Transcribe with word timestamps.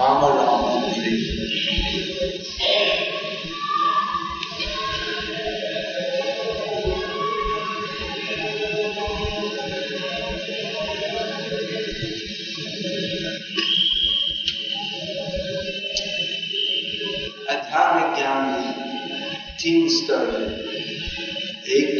राम 0.00 0.24
राम। 0.24 0.62
हरे 0.82 1.10
आध्यात्मिक 17.50 18.16
ज्ञान 18.16 18.46
में 18.46 18.72
तीन 19.62 19.88
स्तर 19.88 20.22
है 20.34 20.74
एक 21.76 21.90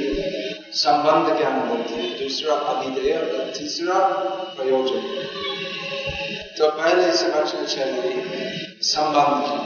संबंध 0.73 1.37
ज्ञान 1.39 1.69
होते 1.69 1.95
हैं, 1.95 2.23
दूसरा 2.23 2.55
अभिधेय 2.55 3.13
और 3.13 3.53
तीसरा 3.59 3.99
प्रयोजन। 4.57 5.40
तो 6.61 6.69
पहले 6.69 7.13
समझना 7.13 7.65
चाहिए 7.65 8.23
संबंध। 8.81 9.61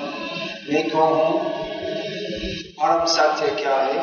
मैं 0.72 0.90
कौन 0.90 1.12
हूँ 1.12 1.52
परम 2.72 3.06
सत्य 3.06 3.62
क्या 3.62 3.76
है? 3.76 3.98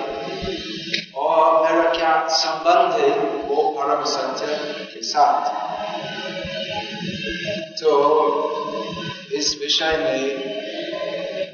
और 1.15 1.71
मेरा 1.71 1.89
क्या 1.89 2.27
संबंध 2.27 3.01
है, 3.01 3.19
वो 3.19 3.75
परम 3.79 4.03
सत्य 4.03 4.45
के 4.93 5.01
साथ। 5.01 5.49
तो 7.81 7.97
इस 9.33 9.57
विषय 9.61 9.97
में 9.97 10.29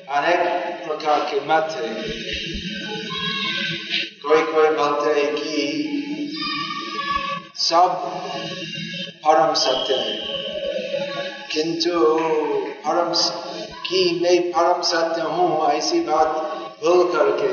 अनेक 0.09 0.39
प्रकार 0.88 1.19
के 1.19 1.39
मत 1.39 1.77
है। 1.81 2.03
कोई 4.19 4.41
कोई 4.41 4.69
बोलते 4.69 5.22
हैं 5.22 5.35
कि 5.35 5.53
सब 7.55 8.03
परम 9.27 9.53
सत्य 9.53 9.94
है। 9.94 10.36
किंतु 11.57 11.99
परम 12.85 13.13
कि 13.85 13.99
मैं 14.23 14.34
परम 14.52 14.81
सत्य 14.81 15.21
हूँ, 15.21 15.71
ऐसी 15.71 15.99
बात 15.99 16.36
भूल 16.83 17.00
करके 17.08 17.50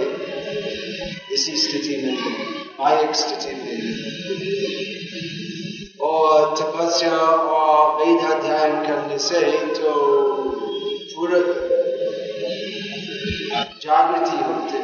इसी 1.34 1.56
स्थिति 1.56 1.97
में 1.97 2.19
मायक 2.80 3.14
स्थिति 3.14 3.55
में। 3.55 3.78
और 6.00 6.55
तपस्या 6.56 7.19
और 7.52 7.97
वेद 7.97 8.25
अध्ययन 8.30 8.77
करने 8.86 9.19
से 9.19 9.41
तो 9.75 9.94
पूरा 11.14 11.41
जागृति 13.82 14.36
होते 14.44 14.78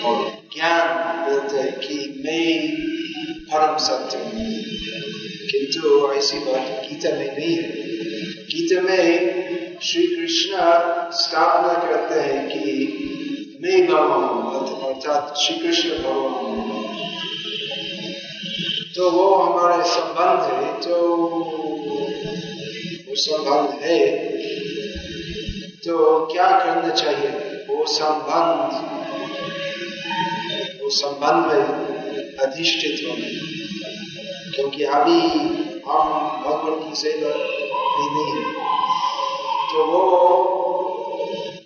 और 0.00 0.16
ज्ञान 0.54 0.86
मिलते 1.26 1.70
कि 1.82 1.98
मैं 2.24 2.48
परम 3.44 3.76
सत्य 3.78 4.18
हूँ। 4.18 4.57
किंतु 5.58 6.12
ऐसी 6.12 6.38
बात 6.38 6.82
गीता 6.88 7.10
में 7.16 7.38
नहीं 7.38 7.56
है 7.56 7.68
गीता 8.50 8.80
में 8.80 9.78
श्री 9.82 10.06
कृष्ण 10.06 10.50
स्थापना 11.10 11.74
करते 11.88 12.20
हैं 12.20 12.48
कि 12.48 12.72
मैं 13.62 13.86
भगवान 13.86 14.94
अर्थात 14.94 15.34
श्री 15.36 15.56
कृष्ण 15.58 15.90
भगवान 15.90 16.84
तो 18.96 19.10
वो 19.10 19.34
हमारे 19.34 19.82
संबंध 19.88 20.40
है 20.52 20.80
तो 20.80 20.94
वो 23.08 23.14
संबंध 23.14 23.82
है 23.82 24.06
तो 25.84 26.26
क्या 26.32 26.50
करना 26.50 26.94
चाहिए? 26.94 27.30
वो 27.68 27.84
संबंध 27.86 28.72
वो 30.82 30.90
संबंध 30.90 31.52
में 31.52 31.64
अधिष्ठित 32.36 33.08
होने। 33.08 33.57
क्योंकि 34.58 34.84
अभी 34.92 35.18
हम 35.88 36.06
भगवान 36.44 36.78
की 36.80 36.94
सेवा 36.96 37.32
भी 37.96 38.06
नहीं 38.14 38.30
है। 38.30 38.44
तो 39.70 39.78
वो 39.86 40.00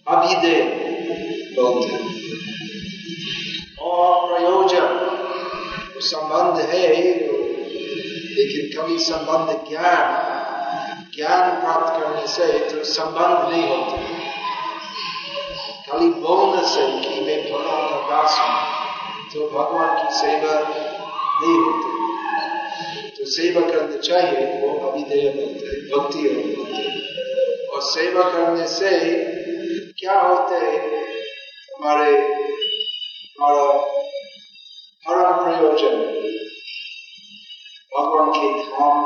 अभिदे 0.09 0.57
बोलते 1.55 1.87
हैं 1.93 2.05
और 3.83 4.09
प्रयोजन 4.27 4.91
संबंध 6.03 6.57
है 6.71 6.87
लेकिन 8.37 8.63
कभी 8.75 8.97
संबंध 9.01 9.49
ज्ञान 9.69 10.05
ज्ञान 11.17 11.45
प्राप्त 11.61 11.89
करने 11.95 12.27
से 12.27 12.47
तो 12.69 12.85
संबंध 12.91 13.37
नहीं 13.49 13.67
होते। 13.69 13.97
खाली 15.87 16.09
बोलने 16.21 16.63
से 16.69 16.83
कि 17.01 17.15
मैं 17.27 17.39
भगवान 17.47 17.83
का 17.89 17.99
दास 18.11 18.33
हूँ 18.41 18.55
तो 19.33 19.39
भगवान 19.51 19.91
की 19.99 20.09
सेवा 20.19 20.55
नहीं 20.61 21.59
होती। 21.59 21.91
तो 21.91 21.92
सेवा 23.33 23.61
करना 23.69 23.97
चाहिए 24.01 24.47
वो 24.61 24.69
अभिधेय 24.89 25.29
बोलते 25.31 25.67
हैं 25.67 25.81
भक्ति 25.89 26.23
बोलते 26.29 26.83
और 27.69 27.83
सेवा 27.85 28.23
करने 28.31 28.67
से 28.69 28.91
क्या 29.99 30.19
होते 30.21 30.57
हमारे 31.73 32.11
हमारा 33.39 33.67
परम 35.07 35.39
प्रयोजन 35.45 35.97
भगवान 37.93 38.31
के 38.33 38.51
धाम 38.65 39.01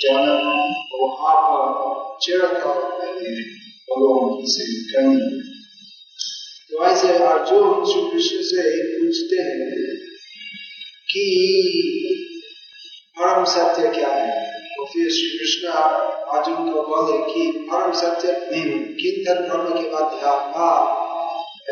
जाना 0.00 0.36
वहाँ 0.94 1.34
पर 1.42 2.16
चिरकाल 2.22 2.80
भगवान 3.88 4.30
की 4.36 4.52
सेवा 4.52 4.78
करनी 4.92 5.40
तो 6.70 6.84
ऐसे 6.86 7.12
अर्जुन 7.24 7.84
श्री 7.84 8.02
कृष्ण 8.10 8.42
से 8.44 8.62
पूछते 8.92 9.42
हैं 9.42 9.70
कि 11.08 11.24
परम 13.20 13.44
सत्य 13.44 13.88
क्या 13.88 14.08
है? 14.08 14.52
तो 14.58 14.84
फिर 14.84 15.08
श्री 15.08 15.38
कृष्ण 15.38 15.68
अर्जुन 16.36 16.54
को 16.54 16.82
बोले 16.82 17.32
कि 17.32 17.68
परम 17.72 17.92
सत्य 17.92 18.48
नहीं 18.52 18.70
किंतन 18.72 19.40
ब्रह्म 19.40 19.82
के 19.82 19.88
बाद 19.88 20.12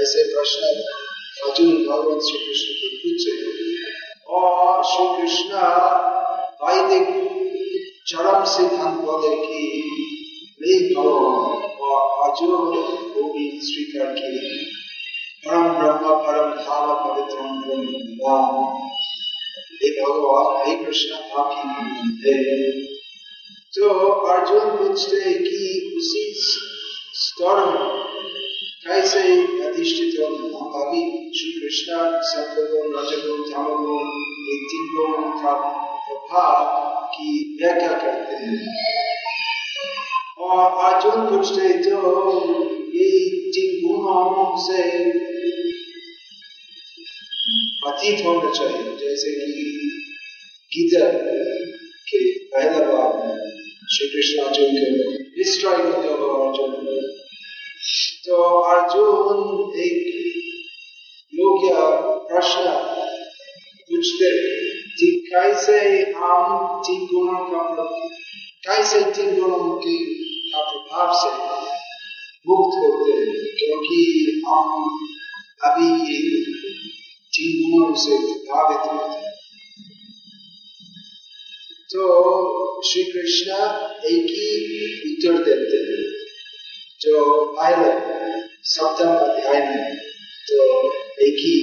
ऐसे 0.02 0.34
प्रश्न 0.34 0.62
अर्जुन 1.48 1.66
भगवान 1.66 2.18
श्री 2.18 2.38
कृष्ण 2.46 2.74
को 2.80 2.96
पूछे 2.96 3.50
और 4.28 4.84
श्री 4.84 5.22
कृष्ण 5.22 5.54
वैदिक 6.64 7.08
चरम 8.06 8.44
सिद्धांत 8.44 9.00
बोले 9.00 9.36
कि 9.36 9.62
मैं 10.62 10.94
भगवान 10.94 11.62
और 11.80 12.30
अर्जुन 12.30 12.50
वो 12.50 13.32
भी 13.32 13.60
स्वीकार 13.62 14.14
किए 14.18 14.64
परम 15.46 15.62
ब्रह्म, 15.62 16.14
परम 16.14 16.50
धाम 16.50 16.94
पवित्र 16.94 17.40
हे 19.82 19.90
भगवान 19.90 20.68
हे 20.68 20.84
कृष्ण 20.84 21.14
आप 21.14 21.50
ही। 21.52 22.82
तो 23.76 23.88
अर्जुन 24.08 24.60
पूछते 24.60 25.32
कि 25.32 25.94
उसी 25.96 26.32
स्तर 27.12 27.76
कैसे 28.86 29.20
अधिष्ठित 29.66 30.20
हो? 30.20 30.26
हम 30.26 30.82
अभी 30.82 31.00
श्री 31.38 31.60
कृष्ण 31.60 31.92
सत्वगुण 32.22 32.98
रजगुण 32.98 33.52
तमगुण 33.52 34.08
ये 34.48 34.56
तीन 34.56 34.96
गुणों 34.96 35.30
का 35.30 35.52
प्रभाव 36.08 36.90
की 37.06 37.58
व्याख्या 37.62 37.88
करते 37.88 38.46
हैं। 38.46 38.76
और 40.38 40.92
अर्जुन 40.92 41.26
पूछते 41.26 41.90
तो 41.90 41.98
ये 42.70 43.30
तीन 43.50 43.88
गुणों 43.88 44.56
से 44.58 45.10
अतीत 47.88 48.24
होना 48.24 48.50
चाहिए 48.50 48.96
जैसे 48.96 49.30
कि 49.36 49.62
गीता 50.72 51.06
के 52.08 52.18
पहला 52.50 52.80
भाग 52.86 53.14
में 53.20 53.38
श्री 53.94 54.08
कृष्ण 54.08 54.44
अर्जुन 54.44 54.74
के 54.74 55.22
डिस्ट्रॉय 55.36 55.76
करने 55.76 56.08
वाला 56.08 56.34
अर्जुन 56.46 56.80
तो 58.26 58.42
अर्जुन 58.70 59.78
एक 59.80 60.10
योग्य 61.32 61.70
प्रश्न 62.28 62.74
पूछते 63.90 64.30
कि 64.96 65.10
कैसे 65.30 65.78
हम 66.16 66.66
तीन 66.80 67.06
गुणों 67.06 67.44
का 67.50 67.86
कैसे 68.66 69.00
तीन 69.12 69.40
गुणों 69.40 69.70
के 69.78 69.96
का 70.50 70.64
प्रभाव 70.64 71.14
से 71.14 71.30
मुक्त 72.48 72.78
होते 72.78 73.12
हैं 73.12 73.40
क्योंकि 73.56 74.02
हम 74.46 74.68
अभी 75.62 75.88
तीन 77.40 77.70
गुणों 77.70 77.94
से 77.94 78.16
प्रभावित 78.16 78.80
होते 78.86 79.18
हैं 79.18 79.28
तो 81.92 82.02
श्री 82.82 83.02
कृष्ण 83.02 83.54
एक 84.08 84.26
ही 84.30 84.50
उत्तर 85.10 85.38
देते 85.44 85.78
हैं, 85.86 86.02
जो 87.00 87.44
पहले 87.56 87.92
सप्तम 88.64 89.10
अध्याय 89.16 89.60
में 89.60 89.96
तो 90.50 90.58
एक 91.26 91.38
ही 91.38 91.54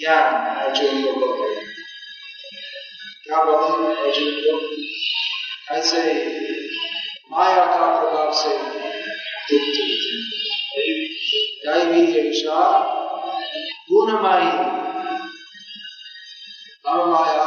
ज्ञान 0.00 0.26
अर्जुन 0.56 1.02
को 1.04 1.32
क्या 3.26 3.44
बोले 3.44 3.94
अर्जुन 3.94 4.32
को? 4.40 4.58
ऐसे 5.74 6.02
माया 7.30 7.64
का 7.66 7.86
प्रभाव 8.00 8.32
से 8.32 8.52
दुख 9.48 9.64
दैवी 11.66 12.02
देशा 12.12 12.58
पूर्णमाई 14.04 14.46
अवमाया 16.92 17.44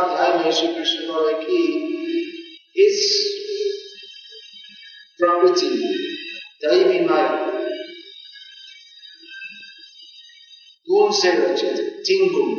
अध्याय 0.00 0.38
में 0.38 0.52
श्री 0.52 0.66
कृष्ण 0.66 1.06
बोले 1.06 1.34
कि 1.34 1.56
इस 2.76 2.98
प्रकृति, 5.18 5.68
दैवी 6.64 7.04
माया, 7.04 7.28
गुण 10.90 11.12
से 11.12 11.30
रचित, 11.30 11.86
तीन 11.88 12.32
गुण, 12.32 12.54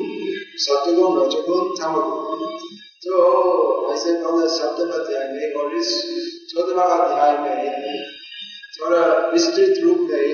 सत्य 0.56 0.94
गुण, 0.94 1.26
रजगुण, 1.26 1.70
तमगुण। 1.70 2.58
तो 2.90 3.81
ऐसे 3.94 4.14
पहले 4.14 4.58
सप्तम 4.58 4.90
अध्याय 4.90 5.28
में 5.28 5.54
और 5.54 5.76
इस 5.78 6.02
चौदह 6.50 6.82
अध्याय 6.82 7.38
में 7.38 8.04
थोड़ा 8.80 9.30
विस्तृत 9.34 9.78
रूप 9.84 9.98
में 9.98 10.28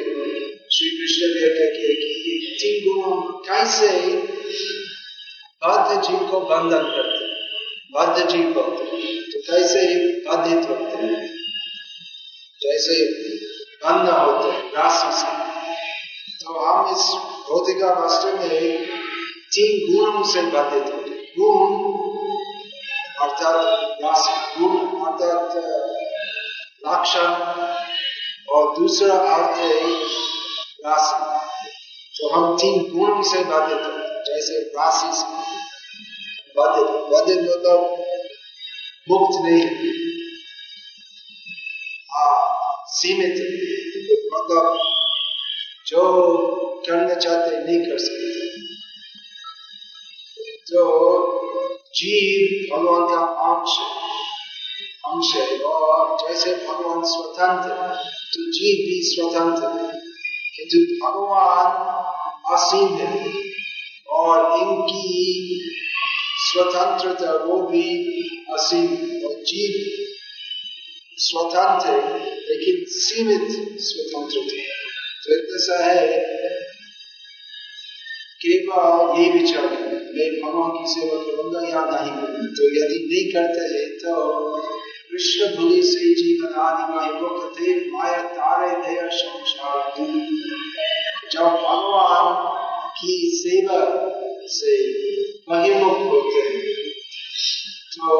श्री 0.73 0.89
कृष्ण 0.89 1.21
ने 1.21 1.49
कहे 1.49 1.93
कि 1.93 2.57
तीन 2.59 2.93
गुण 2.93 3.21
कैसे 3.21 4.17
बद्ध 5.63 6.01
जीव 6.01 6.27
को 6.31 6.39
बंधन 6.39 6.83
करते 6.83 7.27
बद्ध 7.91 8.29
जीव 8.31 8.53
को। 8.53 8.61
तो 8.61 9.39
कैसे 9.39 10.03
बाधित 10.19 10.69
होते 10.69 10.97
हैं? 10.97 11.35
जैसे 12.61 13.11
बंध 13.75 14.09
होते 14.09 14.47
हैं, 14.47 14.69
राशि 14.69 15.17
से। 15.17 15.47
तो 16.35 16.59
हम 16.59 16.95
इस 16.95 17.03
भौतिकावस्था 17.49 18.43
में 18.43 18.85
तीन 19.51 19.95
गुणों 19.95 20.23
से 20.33 20.41
बाधित 20.41 20.83
होते 20.83 21.07
गुण 21.39 21.86
राशि 23.43 24.59
गुण 24.59 24.77
अर्थात 25.05 25.55
लक्षण 26.87 27.29
और 28.49 28.79
दूसरा 28.79 29.15
अर्थ 29.15 29.57
है 29.57 29.71
राशि 30.85 31.15
तो 32.19 32.29
हम 32.29 32.57
तीन 32.57 32.91
गुणों 32.91 33.21
से 33.21 33.43
बाधित 33.43 33.77
होते 33.77 34.35
जैसे 34.35 34.59
राशि 34.59 35.07
बाधित 36.57 36.87
बाधित 37.11 37.37
मतलब 37.37 38.03
मुक्त 39.09 39.45
नहीं 39.45 39.97
सीमित 42.89 43.35
मतलब 44.33 44.77
जो 45.87 46.01
करना 46.87 47.13
चाहते 47.13 47.59
नहीं 47.59 47.79
कर 47.79 47.97
सकते। 47.97 48.27
तो 50.61 50.81
जीव 51.97 52.41
भगवान 52.71 53.03
का 53.09 53.21
अंश 53.47 53.77
अंश 55.07 55.29
है 55.35 55.59
और 55.67 56.17
जैसे 56.21 56.55
भगवान 56.65 57.01
स्वतंत्र 57.03 57.75
तो 58.33 58.43
जीव 58.51 58.85
भी 58.87 58.97
स्वतंत्र 59.05 59.71
है। 59.77 59.87
किंतु 60.57 60.77
भगवान 61.03 61.69
असीम 62.55 62.95
है 62.97 63.31
और 64.17 64.37
इनकी 64.59 65.07
स्वतंत्रता 66.47 67.31
वो 67.45 67.61
भी 67.67 67.87
असीम 68.53 68.87
और 69.27 69.33
जीव 69.43 69.73
स्वतंत्र 71.17 71.89
है, 71.89 72.19
लेकिन 72.49 72.85
सीमित 72.99 73.47
स्वतंत्रता 73.81 74.61
तो 75.23 75.35
इतना 75.35 75.57
सा 75.65 75.83
है 75.85 76.07
केवल 78.41 79.19
ये 79.19 79.29
विचार 79.31 79.86
मैं 80.17 80.29
भगवान 80.41 80.71
की 80.77 80.85
सेवा 80.91 81.17
करूँगा 81.23 81.59
या 81.69 81.81
नहीं 81.91 82.11
तो 82.57 82.69
यदि 82.75 82.99
नहीं 83.09 83.25
करते 83.33 83.65
हैं 83.73 83.87
तो 83.97 84.15
कृष्ण 85.11 85.55
भूलि 85.55 85.81
से 85.83 86.13
जीवन 86.13 86.53
आदि 86.53 86.83
थे, 87.57 87.91
माया, 87.91 88.21
तारे, 88.23 88.71
दया, 88.77 89.07
संसार। 89.09 89.95
जब 91.31 91.41
भगवान 91.41 92.27
की 92.99 93.15
सेवा 93.35 93.79
से 94.47 94.75
बहिर्मुख 95.49 95.97
होते 95.97 96.41
हैं 96.41 96.91
तो 97.93 98.11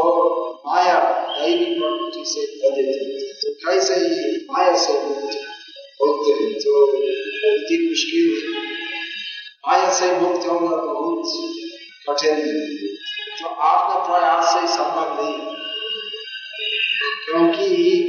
माया 0.68 1.00
दैवी 1.40 1.66
प्रकृति 1.66 2.24
से 2.26 2.46
बदलते 2.62 3.28
तो 3.34 3.54
कैसे 3.54 3.96
ये 3.96 4.46
माया 4.52 4.78
से 4.78 4.94
होते 4.94 6.34
हैं 6.34 6.54
तो 6.54 6.88
बहुत 6.88 7.72
ही 7.72 7.90
मुश्किल। 7.90 8.26
है 8.42 8.62
माया 9.68 9.94
से 9.94 10.12
मुक्त 10.20 10.48
होना 10.48 10.76
बहुत 10.76 11.67
है 12.10 12.76
तो 13.40 13.46
आपका 13.48 13.96
प्रयास 13.96 14.46
से 14.46 14.68
संभव 14.78 15.22
नहीं। 15.22 15.58
क्योंकि 17.26 18.04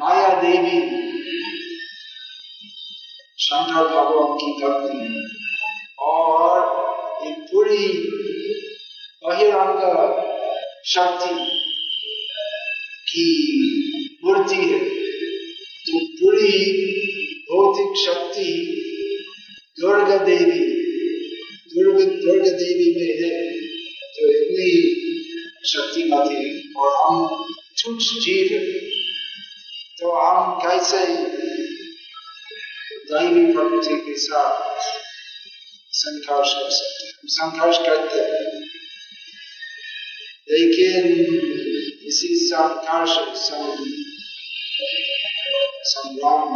माया 0.00 0.42
देवी 0.42 0.80
शंकर 3.38 3.84
भगवान 3.84 4.34
की 4.34 4.52
पत्नी 4.64 5.18
है। 5.18 5.24
और 5.98 6.58
एक 7.26 7.36
पूरी 7.38 7.88
बहिरंग 9.24 9.80
शक्ति 10.86 11.44
की 13.08 13.28
मूर्ति 14.24 14.54
है। 14.54 14.88
तो 15.58 16.06
पूरी 16.06 16.74
भौतिक 17.52 18.06
शक्ति 18.06 18.74
दुर्गा 19.80 20.16
देवी 20.16 20.77
दुर्ग 21.98 22.20
दुर्ग 22.22 22.46
देवी 22.58 22.88
में 22.96 23.12
है 23.20 23.30
तो 24.14 24.26
इतनी 24.32 24.70
शक्तिमती 25.66 26.34
है, 26.34 26.50
और 26.76 26.90
हम 26.98 27.14
तुच्छ 27.78 28.04
जीव 28.24 28.48
तो 30.00 30.10
हम 30.12 30.58
कैसे 30.58 31.00
दैवी 33.10 33.44
प्रकृति 33.52 33.96
के 34.06 34.14
साथ 34.18 34.54
संघर्ष 35.92 36.52
कर 36.54 36.70
सकते 36.70 37.04
हैं? 37.04 37.12
संघर्ष 37.26 37.78
करते 37.78 38.18
हैं। 38.20 38.46
लेकिन 40.50 41.02
इसी 42.08 42.30
संघर्ष 42.46 43.14
संग्राम 45.88 46.48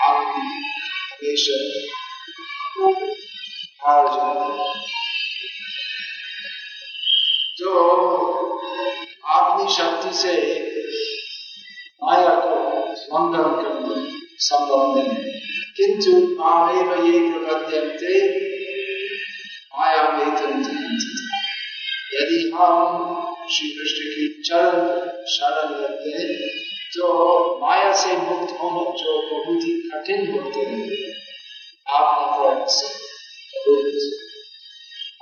हम 0.00 0.18
हमेशा 1.12 1.56
से 10.18 10.34
माया 12.02 12.34
को 12.40 12.56
मंगन 13.12 13.48
करना 13.62 13.96
संभव 14.38 14.94
नहीं। 14.96 15.32
किंतु 15.76 16.12
मामेव 16.34 16.90
ये 17.06 17.18
प्रबद्यन्ते 17.28 18.14
माया 19.72 20.02
वेतन 20.08 20.64
यदि 22.14 22.38
हम 22.54 23.46
श्री 23.52 23.68
कृष्ण 23.68 24.08
की 24.14 24.26
चरण 24.42 24.80
शरण 25.34 25.74
लेते 25.80 26.16
हैं 26.16 26.48
तो 26.94 27.08
माया 27.60 27.92
से 27.96 28.16
मुक्त 28.18 28.56
होना 28.62 28.84
जो 29.00 29.16
बहुत 29.30 29.64
ही 29.64 29.74
कठिन 29.90 30.30
होते 30.30 30.66
हैं 30.66 31.14
आपने 31.96 32.26
पर 32.32 32.54
बहुत 32.56 32.82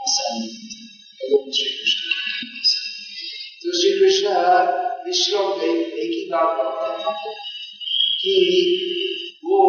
आसान 0.05 0.43
श्री 1.53 1.71
कृष्ण 1.71 2.15
तो 3.62 3.79
श्री 3.79 3.91
कृष्ण 3.99 4.86
इस 5.09 5.31
में 5.35 5.69
एक 5.69 6.11
ही 6.11 6.29
बात 6.33 6.59
बताते 6.59 7.35
कि 8.21 8.37
वो 9.45 9.61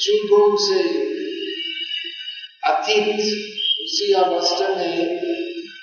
चुगुण 0.00 0.56
से 0.56 0.82
अतीत, 2.64 3.20
उसी 3.84 4.12
अवस्था 4.12 4.68
में 4.68 5.18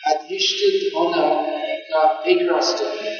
अधिष्ठित 0.07 0.91
होना 0.95 1.41
का 1.89 2.23
एक 2.27 2.37
रास्ता 2.51 3.03
है। 3.03 3.15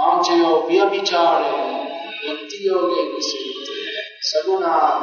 आमचयो 0.00 0.68
व्यभिचार 0.70 1.42
भक्ति 2.28 2.68
योगे 2.68 3.20
सगुणान 4.22 5.02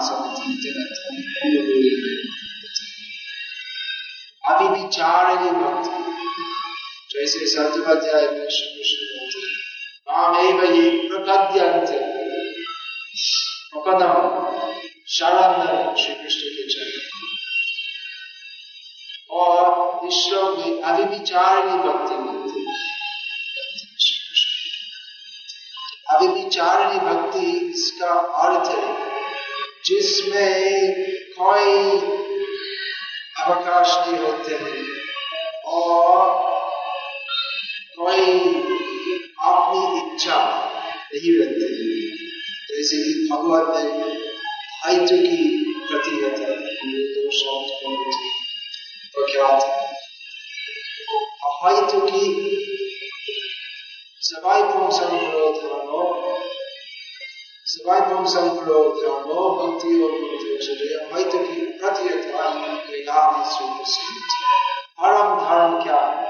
अभिविचारिणी 4.46 5.52
भक्ति 5.52 6.01
जैसे 7.12 7.46
सप्तमाध्याय 7.46 8.26
में 8.28 8.50
श्री 8.50 8.68
कृष्ण 8.74 9.06
बोलते 9.08 9.40
मामेव 10.10 10.60
ये 10.74 10.84
प्रपद्यन्ते 11.08 11.98
प्रपदम 13.72 14.14
शरण 15.16 15.96
श्री 15.96 16.14
कृष्ण 16.14 16.52
के 16.52 16.68
चरण। 16.74 16.94
और 19.40 20.08
इस 20.08 20.14
श्लोक 20.20 20.58
में 20.60 20.82
अभिविचारिणी 20.84 21.78
भक्ति 21.84 22.16
मिलती 22.18 22.64
अभिविचारिणी 26.16 27.00
भक्ति 27.00 27.52
इसका 27.72 28.14
अर्थ 28.44 28.72
है, 28.72 28.86
जिसमें 29.86 30.56
कोई 31.40 31.76
अवकाश 33.44 33.98
नहीं 34.00 34.18
होते 34.22 34.56
हैं 34.56 34.80
और 35.74 36.50
कोई 38.02 38.26
अपनी 39.40 39.82
इच्छा 39.98 40.38
नहीं 41.14 41.32
रहती? 41.40 41.62
है 41.62 42.18
जैसे 42.70 42.98
कि 42.98 43.30
भगवत 43.32 43.76
ने 43.76 43.92
आयु 44.86 45.08
की 45.08 45.38
है 45.92 46.36
है 49.46 49.60
अहैतु 51.46 52.00
की 52.02 52.26
पुंसम 54.64 55.10
धर्मो 55.10 56.40
सबाई 57.66 58.02
पुंसम 58.02 58.50
धर्मो 59.02 59.40
भक्ति 59.58 60.02
और 60.04 60.12
की 61.38 61.66
प्रत्यता 61.66 62.50
परम 65.02 65.30
धर्म 65.36 65.84
क्या 65.84 66.00
है? 66.00 66.21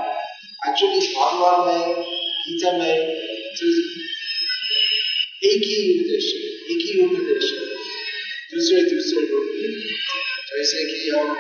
एक्चुअली 0.72 1.00
भगवान 1.14 1.58
में 1.68 2.04
गीता 2.44 2.72
में 2.74 2.92
एक 5.44 5.64
ही 5.64 5.80
उद्देश्य 5.94 6.38
एक 6.74 6.84
ही 6.84 6.94
उपदेश 7.06 7.50
दूसरे 8.54 8.84
दूसरे 8.84 9.24
रूप 9.32 9.50
जैसे 10.52 10.84
कि 10.84 11.10
हम 11.10 11.34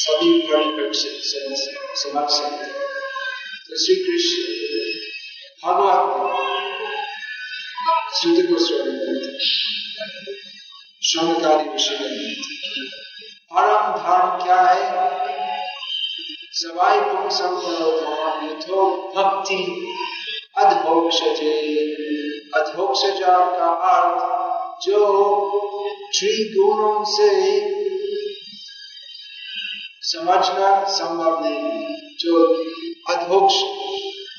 सभी 0.00 0.32
परिप्रेक्ष्य 0.48 1.12
समझ 2.02 2.24
सकते 2.30 2.66
तो 3.68 3.78
श्री 3.84 3.96
कृष्ण 4.00 4.38
भगवान 5.64 6.02
शुद्ध 8.16 8.46
गोस्वामी 8.48 8.94
शौनकारी 11.12 11.68
विषय 11.68 11.96
परम 13.50 13.92
धर्म 13.98 14.42
क्या 14.44 14.60
है 14.62 15.23
सवाई 16.56 17.00
पुंसम 17.02 17.54
करो 17.60 18.82
भक्ति 19.14 19.56
अधोक्षजे 20.56 21.54
अधोक्षजा 22.56 23.38
का 23.54 23.70
अर्थ 23.88 24.86
जो 24.86 25.00
त्रिगुणों 26.10 27.04
से 27.06 27.30
समझना 30.04 30.70
संभव 30.92 31.44
नहीं 31.44 31.96
जो 32.20 32.46
अधोक्ष 33.10 33.60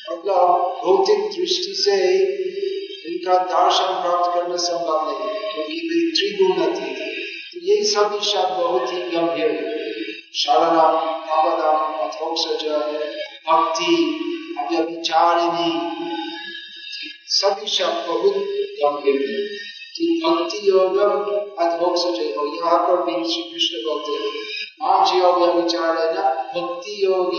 मतलब 0.09 0.73
भौतिक 0.83 1.29
दृष्टि 1.29 1.73
से 1.83 2.01
उनका 3.07 3.37
दर्शन 3.45 4.01
प्राप्त 4.01 4.33
करना 4.35 4.57
संभव 4.63 5.09
नहीं 5.09 5.33
क्योंकि 5.51 5.79
वे 5.87 6.09
त्रिगुण 6.11 6.75
थे 6.75 6.93
तो 7.51 7.65
ये 7.65 7.83
सभी 7.85 8.25
शब्द 8.25 8.59
बहुत 8.59 8.93
ही 8.93 9.01
गंभीर 9.11 9.74
शरणम 10.37 10.95
अवदम 11.33 11.77
अधोक्षज 12.05 12.63
भक्ति, 13.47 13.93
अव्यभिचारिणी 14.59 15.69
सभी 17.35 17.67
बहुत 18.07 18.35
गंभीर 18.79 19.21
है 19.21 19.45
कि 19.95 20.07
भक्ति 20.25 20.59
योग 20.69 20.97
अधोक्ष 20.97 22.03
हो। 22.03 22.45
यहाँ 22.55 22.79
पर 22.79 23.01
भी 23.03 23.15
श्री 23.31 23.43
कृष्ण 23.43 23.81
बोलते 23.85 24.11
हैं 24.11 24.31
मांझ 24.81 25.07
योग 25.13 25.37
विचार 25.55 25.97
है 25.97 26.13
ना, 26.15 26.25
भक्ति 26.55 27.03
योग 27.03 27.33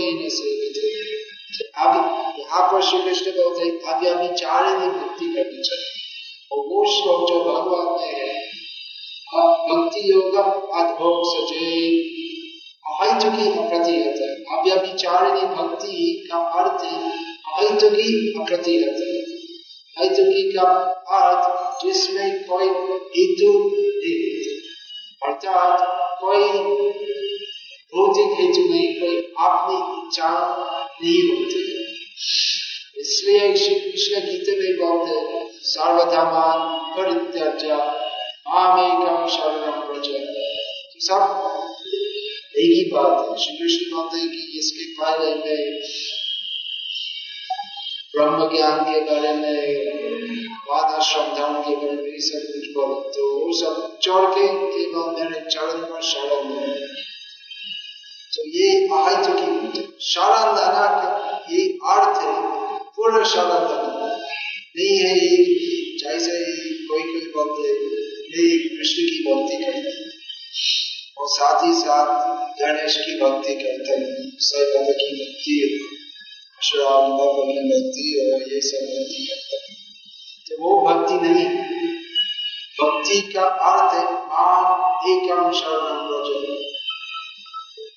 अब 1.76 1.92
यहाँ 2.38 2.62
पर 2.72 2.82
श्री 2.82 3.02
कृष्ण 3.02 3.30
बोलते 3.32 3.64
हैं 3.64 3.94
अब 3.94 4.04
यह 4.04 4.20
विचार 4.22 4.66
नहीं 4.68 4.90
भक्ति 4.90 5.26
करनी 5.26 5.62
चाहिए। 5.62 5.92
और 6.52 6.66
वो 6.66 6.84
श्लोक 6.92 7.28
जो 7.28 7.44
भगवान 7.44 7.86
में 8.00 8.12
है, 8.14 8.34
भक्ति 9.68 10.10
योग 10.12 10.34
अधोक्ष 10.34 11.32
अहैतुकी 12.86 13.58
अप्रतिहत 13.58 14.46
अव्यभिचारिणी 14.52 15.40
भक्ति 15.40 16.28
का 16.32 16.38
अर्थ 16.38 16.84
अहैतुकी 17.46 18.34
अप्रतिहत 18.40 19.22
हेतुकी 19.98 20.52
का 20.52 20.62
अर्थ, 21.08 21.78
जिसमें 21.84 22.44
कोई 22.44 22.68
हेतु 22.98 23.68
नहीं 23.68 24.58
अर्थात, 25.28 25.78
कोई 26.20 26.48
भौतिक 27.94 28.40
हेतु 28.40 28.70
नहीं, 28.70 29.00
कोई 29.00 29.16
अपनी 29.18 30.06
इच्छा 30.06 30.56
नहीं 31.02 31.22
होती। 31.22 31.72
इसलिए 33.00 33.56
श्री 33.56 33.74
कृष्ण 33.74 34.20
गीता 34.20 34.52
में 34.52 34.76
बोलते 34.76 35.48
सर्वधमान 35.62 36.58
परित्यज 36.96 37.70
आमेकम 38.46 39.26
शरणम 39.26 39.92
व्रज 39.92 40.36
सब 40.98 41.75
एक 42.56 42.70
ही 42.72 42.84
बात 42.90 43.16
है 43.20 43.36
श्री 43.38 43.56
कृष्ण 43.56 43.90
बोलते 43.90 44.18
हैं 44.18 44.28
कि 44.28 44.58
इसके 44.58 44.84
पहले 44.98 45.34
में 45.34 45.80
ब्रह्म 48.14 48.48
ज्ञान 48.50 48.78
के 48.84 49.00
बारे 49.06 49.32
में 49.34 50.46
वादाश्रम 50.68 51.34
धर्म 51.34 51.60
के 51.62 51.75
बारे 51.76 51.96
में 51.96 52.18
सब 52.26 52.46
कुछ 52.52 52.70
बोलो 52.75 52.94
तो 53.16 53.26
वो 53.40 53.52
सब 53.58 53.98
चढ़ 54.02 54.26
के 54.34 54.46
केवल 54.68 55.10
मेरे 55.18 55.40
चरण 55.48 55.84
पर 55.90 56.02
शरण 56.02 56.54
तो 58.32 58.46
ये 58.54 58.70
आहित 58.94 59.28
की 59.34 59.84
शरण 60.06 60.56
लेना 60.56 60.86
ये 61.50 61.66
अर्थ 61.92 62.22
है 62.22 62.34
पूर्ण 62.96 63.25
शरण 63.26 63.68
लेना 63.68 64.08
नहीं 64.76 64.98
है 64.98 65.14
जैसे 65.14 65.45
गणेश 72.86 72.96
की 72.96 73.14
भक्ति 73.20 73.54
करते 73.54 73.92
हैं। 73.92 74.30
सैकत 74.38 74.90
की 74.90 75.08
भक्ति 75.20 75.54
श्राम 76.62 77.12
भक्ति 77.12 78.06
और 78.18 78.42
ये 78.52 78.60
सब 78.60 78.84
भक्ति 78.90 79.22
करता 79.30 79.56
है। 79.62 79.74
तो 80.46 80.58
वो 80.62 80.72
भक्ति 80.86 81.14
नहीं 81.14 81.46
भक्ति 82.80 83.20
का 83.32 83.44
अर्थ 83.70 83.94
है 83.94 84.04
मान 84.04 84.66
एकम 85.12 85.50
शरणम 85.60 86.02
रजन 86.12 86.62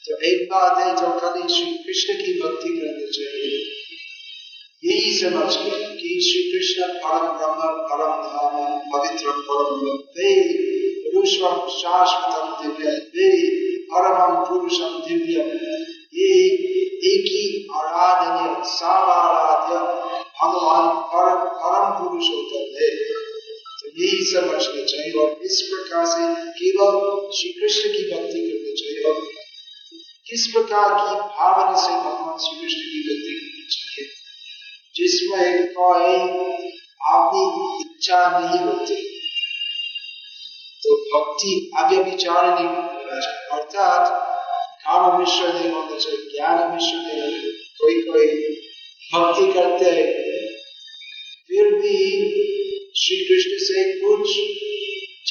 तो 0.06 0.18
एक 0.26 0.46
बात 0.46 0.78
है 0.78 0.90
जो 0.96 1.08
कभी 1.20 1.54
श्री 1.54 1.72
कृष्ण 1.78 2.14
की 2.14 2.34
भक्ति 2.42 2.70
करनी 2.70 3.08
चाहिए। 3.12 3.58
यही 4.86 5.12
समझ 5.20 5.56
के 5.56 5.80
कि 5.94 6.10
श्री 6.28 6.42
कृष्ण 6.52 6.94
परम 6.94 7.28
ब्रह्म, 7.38 7.70
परम 7.90 8.16
धाम, 8.26 8.56
पवित्र 8.92 9.32
परम 9.32 9.88
वे 10.18 10.60
शाश्वतम 11.72 12.48
दिव्य 12.62 13.69
परम 13.94 14.46
पुरुषम 14.46 15.00
दिव्य। 15.08 15.40
ये 16.14 16.54
एक 16.90 17.26
ही 17.26 17.68
आराधनीय 17.76 18.64
साराध्य 18.66 19.76
भगवान 20.44 20.98
परम 20.98 21.50
परम 21.50 22.04
पुरुष 22.04 22.30
होता 22.30 22.60
है। 22.60 22.96
तो 23.80 24.04
यही 24.04 24.34
समझना 24.34 24.84
चाहिए 24.84 25.12
और 25.12 25.40
इस 25.44 25.62
प्रकार 25.62 26.06
से 26.06 26.52
केवल 26.52 27.30
श्री 27.32 27.50
कृष्ण 27.50 27.90
की 27.90 28.12
भक्ति 28.12 28.40
करनी 28.40 28.76
चाहिए 28.76 29.04
और 29.04 29.28
किस 30.30 30.48
प्रकार 30.54 30.90
की 30.90 31.16
भावना 31.16 31.82
से 31.82 31.90
भगवान 31.90 32.38
श्री 32.38 32.62
कृष्ण 32.62 32.78
की 32.78 33.00
भक्ति 33.00 33.32
करनी 33.32 33.68
चाहिए? 33.72 34.10
जिसमें 34.96 35.68
कोई 35.68 36.16
अपनी 37.16 37.82
इच्छा 37.82 38.40
नहीं 38.40 38.66
होती। 38.66 39.22
तो 40.84 41.20
भक्ति 41.20 41.72
आगे 41.78 41.98
विचार 41.98 42.60
नहीं 42.60 42.99
अर्थात 43.10 44.12
काम 44.86 45.20
मिश्र 45.20 45.54
नहीं 45.54 45.72
होना 45.72 45.98
चाहिए 45.98 46.20
ज्ञान 46.36 46.72
मिश्र 46.74 46.98
नहीं 46.98 47.52
कोई 47.82 48.02
कोई 48.02 48.28
भक्ति 49.14 49.52
करते 49.54 49.92
फिर 51.50 51.74
भी 51.74 51.98
श्री 53.02 53.18
कृष्ण 53.26 53.58
से 53.66 53.84
कुछ 54.02 54.34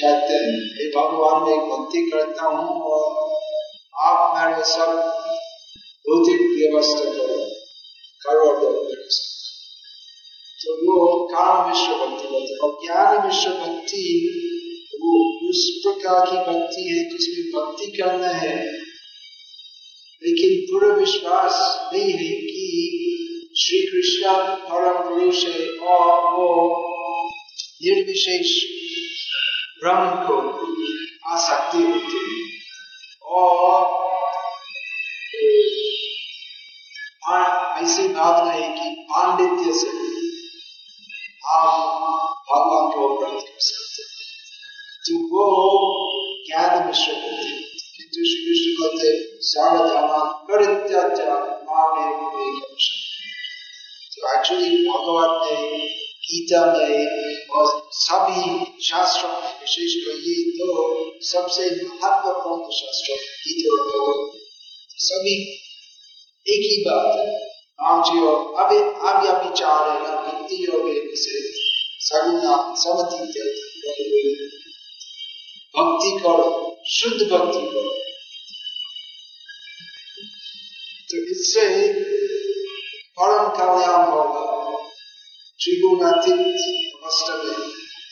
चाहते 0.01 0.35
हैं 0.35 0.59
हे 0.79 0.89
भगवान 0.97 1.43
मैं 1.43 1.59
भक्ति 1.69 2.03
करता 2.11 2.49
हूँ 2.49 2.81
और 2.91 3.07
आप 4.07 4.37
मेरे 4.37 4.65
सब 4.65 4.93
भौतिक 6.09 6.41
व्यवस्था 6.41 7.11
करो 7.13 7.39
करो 8.23 8.55
दो 8.61 8.73
तो 10.59 10.75
वो 10.87 11.27
काम 11.33 11.69
विश्व 11.69 11.95
भक्ति 11.97 12.59
और 12.63 12.79
ज्ञान 12.85 13.27
विश्व 13.27 13.51
उस 15.49 15.83
प्रकार 15.87 16.27
की 16.27 16.37
भक्ति 16.37 16.83
है 16.83 17.19
जिसमें 17.19 17.53
भक्ति 17.53 17.87
करना 17.87 18.29
है। 18.29 18.73
लेकिन 20.23 20.61
पूरा 20.61 20.95
विश्वास 20.95 21.55
नहीं 21.93 22.13
है 22.13 22.37
कि 22.41 22.65
श्री 23.59 23.79
कृष्ण 23.79 24.29
परम 24.57 25.09
पुरुष 25.09 25.45
है 25.45 25.69
और 25.69 26.33
वो 26.33 26.89
निर्विशेष 27.83 28.65
ब्रह्म 29.85 30.27
को 30.27 30.59
आसक्ति 31.29 31.79
होती 31.79 32.17
है। 32.17 32.59
और 33.23 33.99
ऐसी 37.85 38.09
भावना 38.09 38.53
है 38.53 38.69
कि 38.75 39.03
पांडित्य 39.03 39.73
से 39.73 39.89
आप 41.49 41.99
भगवान 42.51 42.93
को 42.93 43.19
प्राप्त 43.19 43.47
कर 43.47 43.61
सकते 43.61 43.88
वो 45.39 45.47
ज्ञान 46.47 46.87
विश्व 46.87 47.13
होती 47.15 47.51
किंतु 47.97 48.25
श्री 48.31 48.39
कृष्ण 48.45 48.73
कहते 48.79 49.11
परित्याज 50.49 51.21
तो 54.15 54.29
एक्चुअली 54.29 54.71
भगवान 54.87 55.35
ने 55.43 55.57
गीता 56.23 56.65
में 56.67 57.51
और 57.51 57.67
सभी 57.95 58.41
शास्त्रों 58.85 59.29
में 59.33 59.53
विशेषकर 59.61 60.17
ये 60.23 60.35
तो 60.53 60.67
सबसे 61.27 61.69
महत्वपूर्ण 61.75 62.77
शास्त्र 62.79 63.19
गीता 63.45 63.77
सभी 65.03 65.37
एक 66.47 66.65
ही 66.65 66.83
बात 66.85 67.17
है 67.19 67.27
राम 67.81 68.03
जी 68.03 68.21
और 68.27 68.37
अब 68.61 68.73
अब 69.09 69.25
यह 69.27 69.43
विचार 69.43 69.89
है 69.91 70.17
भक्ति 70.25 70.65
योग 70.65 71.15
से 71.17 71.41
सगुना 72.07 72.57
समति 72.79 73.19
भक्ति 75.79 76.21
करो, 76.23 76.77
शुद्ध 76.91 77.33
भक्ति 77.33 77.67
करो। 77.67 77.95
तो 81.11 81.31
इससे 81.31 81.93
परम 83.21 83.49
कल्याण 83.49 84.11
होगा। 84.11 84.49
त्रिगुणातीत 85.61 86.95
अवस्था 87.03 87.43
में 87.43 87.55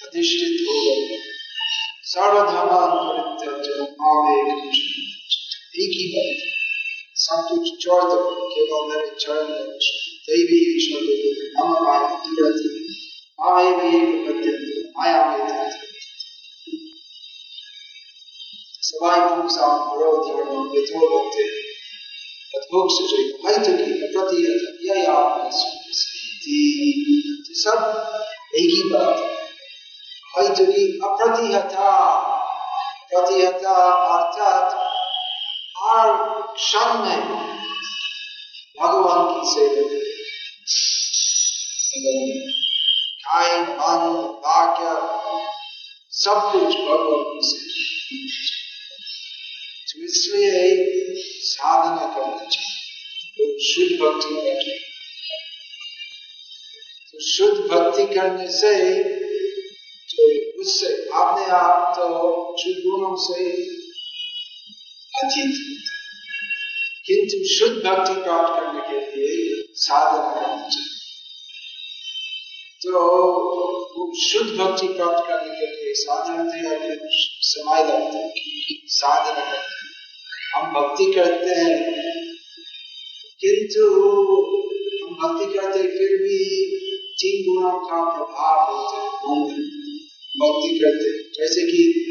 अधिष्ठित 0.03 0.67
होगा। 0.69 1.17
सर्वधर्मान 2.03 2.91
परित्यज 2.91 3.81
माम 3.81 4.29
एक 5.79 5.91
ही 5.93 6.05
बात 6.09 6.53
सब 7.15 7.49
कुछ 7.49 7.85
छोड़ 7.85 8.03
दो 8.03 8.49
केवल 8.49 8.97
मेरे 8.97 9.17
चरण 9.21 9.49
में 9.49 9.79
दैवी 10.29 10.59
ईश्वर 10.77 11.03
हम 11.59 11.85
माया 11.85 12.09
तुरंत 12.09 12.87
माया 13.41 13.77
भी 13.77 13.99
माया 14.99 15.27
में 15.31 15.76
सवाई 18.87 19.21
पुंसां 19.29 19.69
विरोधर्मं 19.85 20.67
यथो 20.75 21.07
भक्ते 21.13 21.47
तद्भोक्ष्य 22.51 23.23
हैतुकी 23.47 23.97
प्रतीयत 24.13 24.85
यह 24.85 25.11
आत्मा 25.13 25.49
सब 27.57 27.81
एक 28.57 28.69
ही 28.69 28.83
बात 28.91 29.25
हैतुकी 30.35 30.85
अप्रतिहता 31.05 31.91
प्रतिहता 33.11 33.75
अर्थात 34.13 34.79
हर 35.79 36.13
क्षण 36.55 36.99
में 37.01 37.21
भगवान 38.79 39.29
की 39.31 39.51
सेवा 39.51 39.87
काय 43.27 43.61
मन 43.61 44.11
वाक्य 44.47 44.97
सब 46.15 46.51
कुछ 46.53 46.77
भगवान 46.81 47.25
की 47.31 47.47
सेवा 47.47 47.77
तो 48.17 48.46
इसलिए 50.05 50.85
साधना 51.43 52.07
करनी 52.15 52.49
चाहिए 52.51 52.77
तो 53.39 53.45
शुद्ध 53.65 53.93
भक्ति 54.03 54.35
करनी 54.35 54.79
तो 57.13 57.21
शुद्ध 57.27 57.59
भक्ति 57.71 58.15
करने 58.15 58.49
से 58.53 58.75
तो 60.09 60.27
उससे, 60.61 60.87
अपने 60.87 61.47
आप 61.47 61.95
तो 61.97 62.09
गुणों 62.83 63.17
से 63.17 63.45
अतीत 65.15 65.57
किंतु 67.07 67.45
शुद्ध 67.49 67.77
भक्ति 67.77 68.15
प्राप्त 68.23 68.61
करने 68.61 68.81
के 68.81 69.01
लिए 69.17 69.63
साधना 69.73 70.31
करनी 70.31 70.71
चाहिए 70.71 70.95
तो 72.83 74.13
शुद्ध 74.23 74.51
भक्ति 74.51 74.89
प्राप्त 74.89 75.29
करने 75.29 75.55
के 75.55 75.67
लिए 75.67 75.95
साधारणतः 75.95 76.71
समय 77.57 77.83
लगता 77.83 78.19
है। 78.19 78.33
साधना 78.87 79.45
करते 79.45 79.77
हम 80.55 80.75
भक्ति 80.75 81.13
करते 81.13 81.61
हैं। 81.61 81.93
किंतु 83.41 83.91
हम 85.03 85.15
भक्ति 85.15 85.59
करते 85.59 85.83
फिर 85.83 86.17
भी 86.19 86.39
तीन 87.13 87.55
गुणों 87.55 87.79
का 87.79 88.17
प्रभाव 88.17 88.77
होते 88.77 88.97
हैं। 88.97 89.11
भक्ति 90.37 90.79
करते 90.79 91.23
जैसे 91.23 91.63
कि 91.63 92.03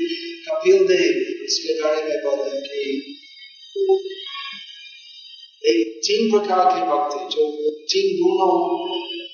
कपिल 0.51 0.87
देव, 0.87 1.43
इसके 1.43 1.83
बारे 1.83 2.03
में 2.03 2.17
बोले 2.17 2.61
कि 2.61 3.11
एक 5.65 5.97
तीन 5.97 6.39
प्रकार 6.39 6.65
के 6.65 6.81
भक्ति 6.81 7.35
जो 7.35 7.69
तीन 7.69 8.23
गुणों 8.23 8.77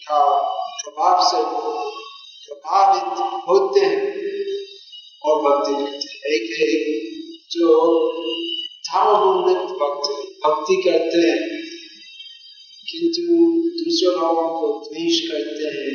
का 0.01 0.41
प्रभाव 0.83 1.17
से 1.23 1.37
प्रभावित 2.47 3.03
होते 3.49 3.79
हैं। 3.79 4.30
और 5.23 5.41
भक्ति 5.41 5.73
करते 5.73 6.07
एक 6.35 6.45
है 6.59 6.69
जो 7.51 7.67
भक्ति 9.81 10.13
भक्ति 10.43 10.75
करते 10.83 11.19
हैं, 11.19 11.41
किंतु 12.87 13.23
दूसरे 13.79 14.11
लोगों 14.11 14.47
को 14.59 14.67
द्वेष 14.85 15.19
करते 15.27 15.67
हैं 15.75 15.91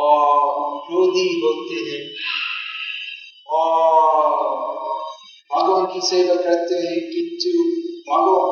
और 0.00 0.26
क्रोधी 0.86 1.28
होते 1.40 1.78
हैं 1.86 2.02
और 3.52 3.72
भगवान 5.50 5.86
की 5.86 6.00
सेवा 6.06 6.34
करते 6.42 6.74
हैं, 6.84 6.98
किंतु 7.12 7.50
भगवान 8.08 8.44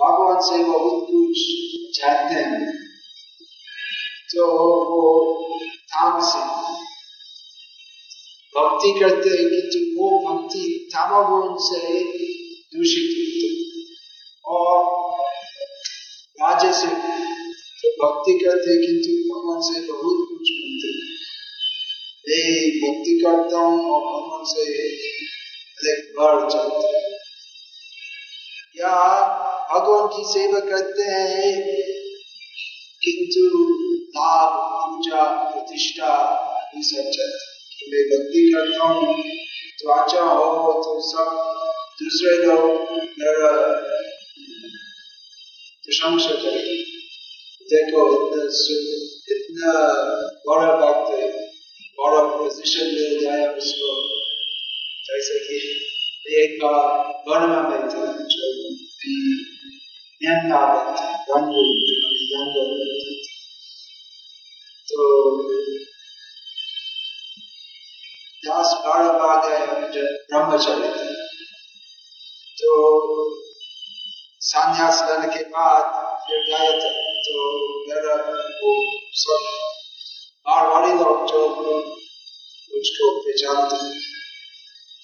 भगवान 0.00 0.40
से 0.42 0.62
बहुत 0.64 0.96
कुछ 1.10 1.38
चाहते 1.98 2.40
हैं। 2.42 2.64
तो 4.30 4.46
वो 4.90 5.02
तामसिक 5.88 6.48
भक्ति 8.56 8.90
करते 9.00 9.30
हैं 9.30 9.48
किंतु 9.50 9.78
वो 9.98 10.08
भक्ति 10.24 10.88
तामगुण 10.94 11.54
से 11.58 12.02
दूषित 12.72 13.12
होते 13.18 13.48
और 14.44 14.76
राजे 16.42 16.72
से 16.72 16.88
तो 17.82 17.92
भक्ति 18.02 18.32
करते 18.44 18.74
किंतु 18.86 19.14
भगवान 19.28 19.60
से 19.60 19.80
बहुत 19.92 20.26
कुछ 20.28 20.50
मिलते 20.56 20.90
ये 22.32 22.68
भक्ति 22.80 23.20
करता 23.24 23.58
हूँ 23.58 23.90
और 23.90 24.02
भगवान 24.02 24.44
से 24.44 24.66
एक 25.92 26.12
बढ़ 26.18 26.50
जाते 26.50 27.00
या 28.78 28.94
भगवान 29.72 30.06
की 30.06 30.22
सेवा 30.32 30.60
करते 30.60 31.02
हैं, 31.02 31.54
किंतु 33.02 33.46
लाभ, 34.16 34.52
पूजा, 34.58 35.22
प्रतिष्ठा, 35.50 36.12
ये 36.76 36.82
सब 36.82 37.10
चलते 37.10 37.51
मैं 37.88 38.02
भक्ति 38.08 38.42
करता 38.52 38.86
हूँ 38.88 39.14
तो 39.78 39.92
अच्छा 39.92 40.20
हो 40.22 40.72
तो 40.82 40.92
सब 41.04 41.30
दूसरे 41.98 42.34
लोग 42.38 42.90
मेरा 43.18 43.50
प्रशंसा 45.84 46.34
करेंगे 46.42 46.76
देखो 47.66 48.04
इतना 48.28 48.44
इतना 49.34 49.72
बड़ा 50.46 50.70
भक्त 50.76 51.14
है 51.14 51.30
बड़ा 51.98 52.20
पोजिशन 52.28 52.94
मिल 52.94 53.18
जाए 53.22 53.46
उसको 53.54 53.90
जैसे 55.06 55.38
कि 55.46 55.58
एक 56.36 56.58
बार 56.62 57.12
बर्मा 57.28 57.60
में 57.68 57.88
था 57.88 58.06
जो 58.30 58.52
म्यांमार 60.20 60.74
में 60.76 60.94
था 60.96 61.10
रंगून 61.30 61.82
तो 64.88 65.04
दस 68.42 68.70
बारह 68.84 69.12
बार 69.18 69.36
गए 69.42 70.06
ब्रह्मचर्य 70.30 70.88
तो 72.58 72.70
संन्यास 74.42 75.02
लेने 75.02 75.28
के 75.34 75.42
बाद 75.50 75.84
फिर 76.24 76.40
गए 76.48 76.72
थे 76.80 76.90
तो 77.26 77.44
मेरा 77.88 78.16
वो 78.56 78.72
सब 79.20 79.44
मारवाड़ी 80.46 80.92
लोग 80.94 81.22
जो 81.28 81.44
मुझको 81.56 83.10
पहचानते 83.20 83.78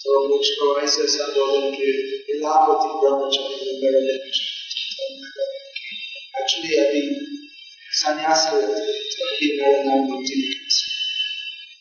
तो 0.00 0.18
मुझको 0.26 0.74
ऐसे 0.80 1.06
संबोधन 1.14 1.70
के 1.74 1.92
इलापति 2.34 2.92
ब्रह्मचर्य 3.00 3.78
मेरे 3.82 4.00
लेने 4.06 4.32
एक्चुअली 6.40 6.76
अभी 6.82 7.04
संन्यास 7.98 8.48
लेते 8.52 8.98
तो 9.08 9.28
अभी 9.28 9.56
मेरा 9.60 9.82
नाम 9.84 10.08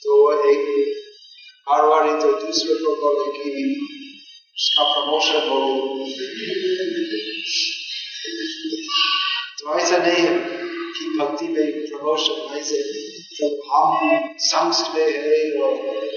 तो 0.03 0.17
एक 0.49 0.76
मारवाड़ी 1.67 2.11
तो 2.21 2.31
दूसरे 2.41 2.73
को 2.75 2.91
बोले 2.99 3.31
कि 3.33 3.49
उसका 4.57 4.83
प्रमोशन 4.83 5.47
हो 5.47 5.57
तो 9.59 9.73
ऐसा 9.79 9.97
नहीं 9.97 10.25
है 10.25 10.37
कि 10.93 11.09
भक्ति 11.17 11.47
में 11.47 11.85
प्रमोशन 11.87 12.55
ऐसे 12.59 12.81
तो 13.31 13.49
हम 13.71 14.29
संस्थ 14.45 14.95
में 14.95 15.11
है 15.17 15.41
और 15.61 16.07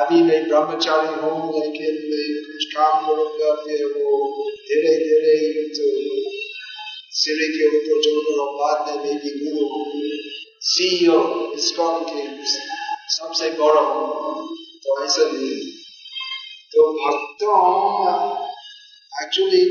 अभी 0.00 0.22
मैं 0.22 0.42
ब्रह्मचारी 0.48 1.14
हूँ 1.20 1.38
लेकिन 1.54 2.02
मैं 2.08 2.26
कुछ 2.46 2.64
काम 2.74 3.06
करूँगा 3.06 3.54
फिर 3.62 3.86
वो 3.94 4.50
धीरे 4.62 4.96
धीरे 5.04 5.38
तो 5.76 5.88
सिरे 7.20 7.48
के 7.48 7.68
ऊपर 7.76 8.02
जो 8.02 8.50
बाद 8.58 8.88
में 8.88 9.04
मैं 9.04 9.16
भी 9.20 9.38
गुरु 9.38 9.70
सीईओ 10.66 11.18
इसकॉन 11.54 12.04
के 12.04 12.28
सबसे 13.10 13.50
बड़ा 13.58 13.80
तो 14.86 14.96
ऐसा 15.04 15.24
नहीं 15.24 15.54
तो 16.72 16.82
भक्तों 16.96 17.54
एक्चुअली 19.12 19.62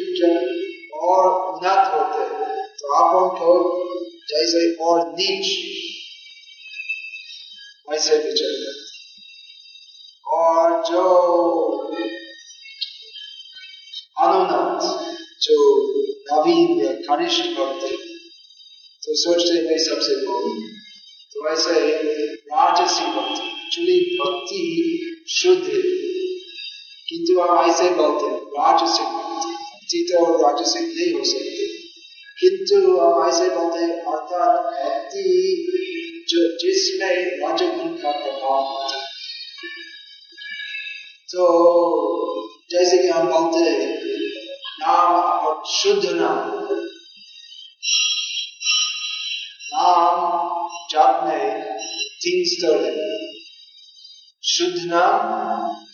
और 1.01 1.27
उन्नत 1.43 1.93
होते 1.93 2.25
हैं 2.31 2.65
तो 2.79 2.93
आप 2.95 3.15
उनको 3.15 3.53
जैसे 4.29 4.63
और 4.85 4.99
नीच 5.11 5.47
वैसे 7.89 8.17
विचार 8.17 8.83
और 10.35 10.83
जो 10.91 11.07
अनुन्नत 14.17 14.85
जो 15.41 15.57
नवीन 16.29 16.79
या 16.83 16.93
कनिष्ठ 17.07 17.57
भक्त 17.57 17.89
तो 19.03 19.15
सोचते 19.17 19.61
मैं 19.63 19.77
सबसे 19.83 20.15
बोलूँ 20.21 20.69
तो 21.35 21.47
ऐसे 21.49 21.79
राजसी 22.45 23.05
भक्ति 23.11 23.53
एक्चुअली 23.65 23.99
भक्ति 24.17 24.59
है 24.69 24.84
हम 27.47 27.71
ऐसे 27.71 27.89
बोलते 27.89 28.25
हैं। 28.25 28.41
राजसिक 28.41 29.05
भक्ति 29.05 30.07
तो 30.11 30.47
राजसिक 30.47 30.81
नहीं 30.81 31.19
हो 31.19 31.25
सकते। 31.25 31.65
किंतु 32.39 32.97
हम 32.97 33.29
ऐसे 33.29 33.49
बोलते 33.49 33.79
हैं, 33.79 33.91
अर्थात 33.91 34.85
भक्ति 34.85 35.71
जो 36.29 36.57
जिसमें 36.57 37.25
राजगुण 37.25 37.87
का 37.87 38.11
प्रभाव 38.11 38.63
होता 38.63 38.97
है। 38.97 39.03
तो 41.27 42.55
जैसे 42.71 42.97
कि 42.97 43.07
हम 43.07 43.27
बोलते 43.27 43.69
हैं, 43.69 44.05
नाम 44.79 45.15
और 45.15 45.63
शुद्ध 45.67 46.05
नाम। 46.05 46.65
नाम 49.77 50.35
जाप 50.91 51.27
में 51.27 51.61
तीन 51.97 52.45
स्तर 52.45 52.83
है। 52.83 53.15
शुद्ध 54.43 54.91
नाम 54.93 55.84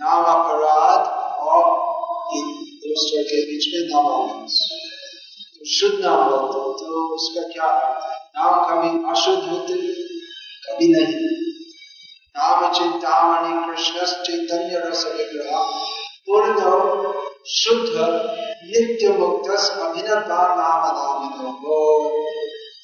नाम 0.00 0.24
अपराध 0.24 1.06
और 1.42 1.62
दो 2.80 2.94
स्तर 3.02 3.22
के 3.22 3.38
बीच 3.44 3.66
में 3.68 3.82
नाम 3.90 4.06
तो 5.52 5.68
शुद्ध 5.70 5.98
नाम 6.00 6.24
बोलते 6.24 6.58
हो 6.58 6.72
तो 6.80 7.04
उसका 7.14 7.42
क्या 7.52 7.68
अर्थ 7.76 8.04
है? 8.04 8.16
नाम 8.36 8.54
कभी 8.64 8.90
अशुद्ध 9.10 9.42
होते 9.44 9.74
कभी 10.66 10.88
नहीं। 10.88 11.14
नाम 12.34 12.72
चिंतामणि 12.72 13.52
कृष्ण 13.66 14.06
चैतन्य 14.24 14.78
रस 14.80 15.04
विग्रह, 15.06 15.62
पूर्ण 16.26 16.58
शुद्ध, 17.52 17.94
नित्य 18.66 19.08
मुक्त 19.18 19.50
अभिन्नता 19.50 20.40
नाम 20.56 20.82
नाम 20.96 21.20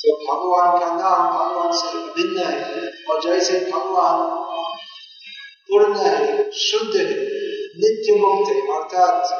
तो 0.01 0.13
भगवान 0.23 0.79
का 0.79 0.87
नाम 0.95 1.21
भगवान 1.33 1.73
से 1.73 1.89
अभिन्न 1.99 2.47
है, 2.47 2.91
और 3.11 3.23
जैसे 3.23 3.61
भगवान 3.71 4.17
पूर्ण 5.73 5.95
है 5.97 6.51
शुद्ध 6.55 6.97
है 6.97 7.05
नित्य 7.77 8.15
मुक्त 8.17 8.49
है 8.49 8.57
अर्थात 8.73 9.31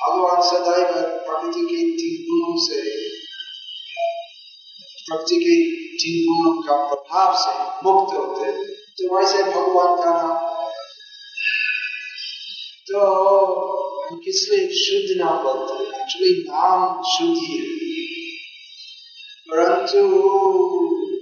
भगवान 0.00 0.42
सदैव 0.44 0.90
प्रकृति 1.22 1.62
के 1.62 1.78
तीन 1.92 2.18
गुणों 2.24 2.56
से 2.64 2.80
प्रकृति 5.06 5.38
के 5.38 5.56
तीन 5.96 6.18
गुणों 6.26 6.52
का 6.62 6.76
प्रभाव 6.84 7.32
से 7.38 7.54
मुक्त 7.84 8.14
होते 8.16 8.44
हैं 8.44 8.66
तो 8.98 9.14
वैसे 9.14 9.42
भगवान 9.46 9.96
का 9.96 10.12
नाम 10.12 10.36
तो 12.88 13.08
हम 14.02 14.20
किसलिए 14.24 14.68
शुद्ध 14.76 15.20
नाम 15.20 15.42
बोलते 15.44 15.82
हैं 15.82 16.00
एक्चुअली 16.00 16.32
नाम 16.44 17.02
शुद्ध 17.08 17.36
ही 17.40 17.60
परंतु 19.48 20.08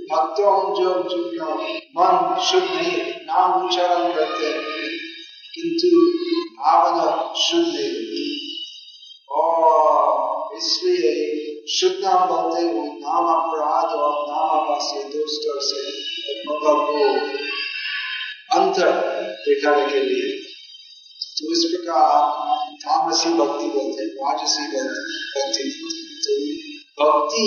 भक्तों 0.09 0.61
जो 0.77 1.03
जिनका 1.09 1.55
मन 1.97 2.40
शुद्ध 2.42 2.66
नहीं 2.66 2.90
है 2.90 3.13
नाम 3.35 3.64
उच्चारण 3.64 4.12
करते 4.14 4.47
हैं 4.47 4.88
किंतु 5.55 5.88
भावना 6.59 7.07
शुद्ध 7.40 7.68
नहीं 7.68 8.27
और 9.31 10.57
इसलिए 10.57 11.12
शुद्ध 11.70 11.97
नाम 12.05 12.20
बोलते 12.29 12.61
हैं 12.61 12.85
नाम 13.01 13.25
अपराध 13.33 13.94
और 13.99 14.14
नाम 14.29 14.49
आवास 14.59 14.90
दो 15.14 15.27
स्तर 15.33 15.59
से 15.68 15.81
मतलब 16.49 16.79
को 16.90 17.05
अंतर 18.59 18.90
दिखाने 19.47 19.87
के 19.92 20.01
लिए। 20.01 20.33
तो 21.37 21.53
इस 21.53 21.64
प्रकार 21.70 22.09
तामसी 22.85 23.31
भक्ति 23.35 23.66
बोलते 23.68 24.05
राजसी 24.18 24.64
भक्ति 24.73 25.64
तो 26.25 26.33
भक्ति 27.01 27.47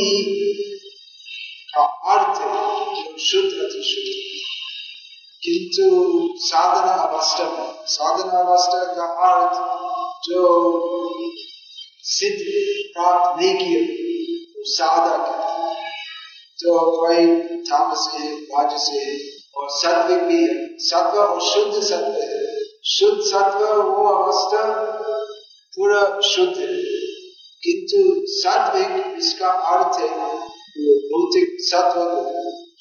का 1.74 1.84
अर्थ 2.14 2.38
शुद्ध 3.28 3.52
अति 3.66 3.82
शुद्ध। 3.92 4.12
किंतु 5.44 5.86
साधना 6.38 6.92
अवस्था 6.92 7.44
में 7.44 7.76
साधना 7.86 8.40
अवस्था 8.40 8.84
का 8.84 9.06
अर्थ 9.06 9.58
जो 10.30 10.40
सिद्ध 12.02 12.42
प्राप्त 12.94 13.42
नहीं 13.42 13.56
किए 13.56 13.82
वो 14.44 14.64
साधक 14.66 15.38
तो 16.60 16.92
कोई 16.92 17.26
तामसी 17.58 18.18
है 18.18 18.36
राजसी 18.36 18.98
है 18.98 19.38
और 19.58 19.68
सत्व 19.70 20.16
भी 20.16 20.44
है। 20.44 20.78
सत्व 20.78 21.18
और 21.20 21.42
शुद्ध 21.42 21.84
सत्व 21.84 22.22
है। 22.22 22.60
शुद्ध 22.86 23.22
सत्व 23.22 23.82
वो 23.82 24.08
अवस्था 24.08 24.84
पूरा 25.76 26.22
शुद्ध 26.22 26.58
है। 26.58 26.84
किंतु 27.64 28.26
सात्विक 28.28 29.18
इसका 29.18 29.48
अर्थ 29.48 30.00
है 30.00 30.38
भौतिक 31.12 31.58
सत्व 31.60 32.02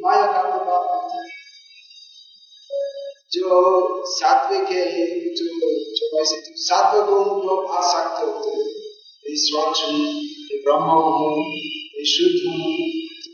माया 0.00 0.26
का 0.26 0.42
प्रभाव 0.42 0.82
होता 0.82 1.22
है। 1.22 1.28
जो 3.32 4.02
सात्विक 4.06 4.68
है, 4.68 5.10
जो 5.34 5.44
जो 5.96 6.18
वैसे 6.18 6.36
सात्व 6.56 6.98
गुण 6.98 7.24
जो 7.24 7.66
आसक्त 7.66 8.24
होते 8.24 8.50
हैं 8.50 8.68
स्वच्छ 9.26 9.82
हूँ 9.84 10.20
ब्रह्म 10.64 10.90
हूँ 10.90 11.56
शुद्ध 12.06 12.48
हूँ 12.48 12.76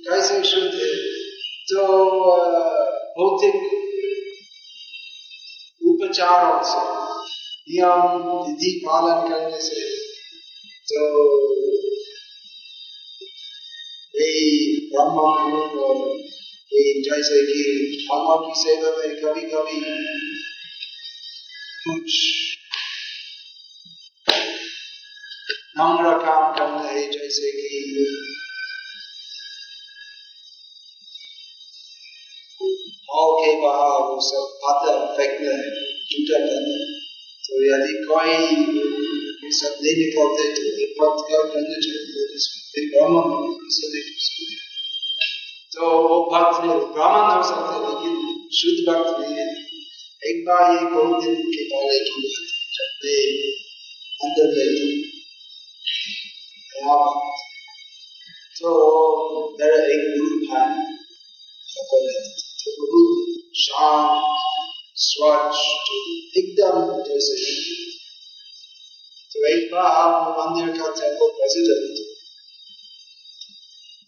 कैसे 0.05 0.43
शुद्ध 0.45 0.75
है? 0.75 0.95
तो 1.67 1.87
भौतिक 3.19 3.55
उपचारों 5.87 6.63
से 6.63 7.04
नियम 7.69 8.17
विधि 8.43 8.83
पालन 8.87 9.29
करने 9.29 9.61
से 9.61 9.81
तो 10.91 11.05
यही 14.21 14.77
ब्रह्म 14.93 15.23
जैसे 17.05 17.41
कि 17.47 17.63
भगवान 18.11 18.39
की 18.47 18.61
सेवा 18.61 18.91
में 18.91 19.17
कभी 19.17 19.41
कभी 19.41 19.81
कुछ 21.87 22.19
नम्र 25.79 26.13
काम 26.27 26.53
करना 26.55 26.91
है, 26.91 27.11
जैसे 27.11 27.51
कि 27.53 27.95
भाव 33.09 33.33
के 33.33 33.55
बाहर 33.61 34.03
वो 34.03 34.21
सब 34.21 34.59
पाता 34.63 35.17
फेंकना 35.17 35.51
है 35.51 35.71
करना 36.31 37.04
तो 37.45 37.59
यदि 37.63 37.95
कोई 38.05 38.37
ये 39.41 39.51
सब 39.55 39.81
नहीं 39.81 39.97
निकलते 39.97 40.45
तो 40.55 40.69
एक 40.85 40.93
भक्त 41.01 41.25
क्या 41.27 41.41
करना 41.49 41.81
चाहिए 41.81 42.87
ब्राह्मण 42.87 43.25
तो 45.73 45.91
वो 46.05 46.17
भक्त 46.31 46.63
ब्राह्मण 46.95 47.27
हो 47.31 47.43
सकते 47.49 47.75
लेकिन 47.83 48.15
शुद्ध 48.59 48.79
भक्त 48.89 49.21
नहीं 49.21 49.37
है 49.37 49.47
एक 50.23 50.41
बार 50.47 50.73
ये 50.73 50.89
बहुत 50.91 51.25
दिन 51.25 51.37
के 51.49 51.65
पहले 51.67 51.99
की 52.05 52.23
जब 52.77 53.05
मैं 53.05 53.19
अंदर 54.21 54.47
गए 54.55 54.79
तो 58.57 58.73
मेरा 59.61 59.79
एक 59.93 60.09
गुरु 60.15 60.41
था 60.47 60.65
तो 61.69 62.77
गुरु 62.81 63.05
शांत 63.59 64.54
स्वच्छ 64.97 65.61
एकदम 66.37 66.77
जैसे 67.03 67.37
तो 69.33 69.47
एक 69.47 69.73
बार 69.73 69.87
आप 69.93 70.29
मंदिर 70.39 70.69
का 70.77 70.91
टेंपल 70.91 71.31
प्रेसिडेंट 71.31 71.99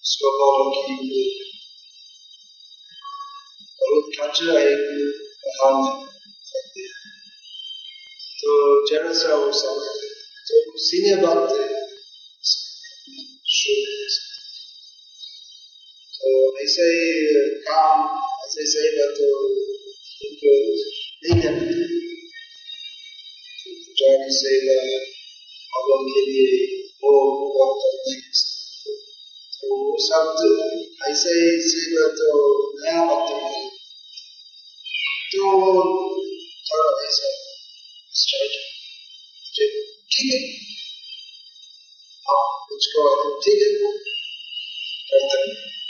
उसको 0.05 0.31
बोलो 0.37 0.71
कि 0.77 0.95
बहुत 3.81 4.13
कचरा 4.21 4.61
एक 4.61 4.85
पहाड़ 5.47 5.75
में 5.75 6.07
तो 8.41 8.55
जरा 8.87 9.13
सा 9.13 9.35
वो 9.35 9.53
समय 9.53 10.09
तो 10.49 10.63
सीनियर 10.79 11.27
बात 11.27 11.57
है 11.59 11.69
तो 16.13 16.35
ऐसे 16.65 16.91
ही 16.93 17.49
काम 17.63 18.07
ऐसे 18.45 18.67
सही 18.67 19.09
तो 19.15 19.76
उनको 20.19 20.53
नहीं 21.23 21.41
करना 21.43 21.77
जाने 23.99 24.31
से 24.37 24.55
भगवान 25.73 26.09
के 26.09 26.23
लिए 26.27 26.57
वो 27.03 27.13
वक्त 27.57 27.87
नहीं 27.99 28.21
तो 29.53 29.79
शब्द 30.03 30.41
ऐसे 31.09 31.35
सेवा 31.67 32.07
तो 32.17 32.31
नया 32.81 33.03
वक्त 33.05 33.33
है 33.35 33.65
तो 35.31 35.53
थोड़ा 36.67 36.91
ऐसा 37.05 37.33
ठीक 40.13 40.33
है 40.33 40.41
मुझको 42.69 43.03
ठीक 43.41 43.63
है 43.63 43.71
करते 45.09 45.39
हैं 45.39 45.86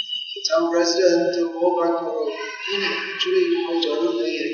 प्रेसिडेंट 0.49 1.35
तो 1.35 1.47
वो 1.47 1.71
बात 1.77 2.01
को 2.03 2.29
एक्चुअली 2.29 3.41
कोई 3.67 3.81
ज़रूरत 3.81 4.15
नहीं 4.17 4.37
है 4.37 4.49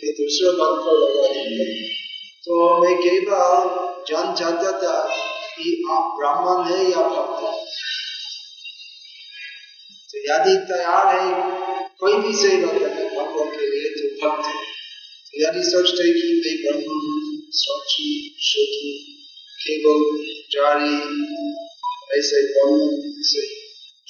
कि 0.00 0.12
दूसरा 0.18 0.50
भक्त 0.52 0.82
को 0.84 0.96
लगा 0.96 1.32
देंगे 1.34 1.66
तो 2.44 2.58
मैं 2.82 2.96
केवल 2.98 3.68
जान 4.08 4.34
चाहता 4.34 4.72
था 4.82 4.92
कि 5.54 5.72
आप 5.90 6.14
ब्राह्मण 6.18 6.64
है 6.70 6.84
या 6.90 7.02
भक्त 7.08 7.42
है 7.44 7.52
तो 10.10 10.22
यदि 10.24 10.56
तैयार 10.66 11.14
है 11.14 11.50
कोई 12.00 12.16
भी 12.16 12.34
सेवा 12.36 12.72
करने 12.72 13.04
भगवान 13.10 13.50
के 13.50 13.66
लिए 13.66 13.90
तो 13.90 14.08
भक्त 14.22 14.46
है 14.46 14.56
तो 15.26 15.42
यदि 15.42 15.62
सोचते 15.70 16.12
कि 16.12 16.34
मैं 16.38 16.56
ब्राह्मण 16.62 17.40
स्वच्छ 17.52 17.94
शुद्ध 18.42 18.82
केवल 19.58 20.04
जारी 20.50 20.92
ऐसे 22.18 22.42
ब्राह्मण 22.52 23.22
से 23.22 23.57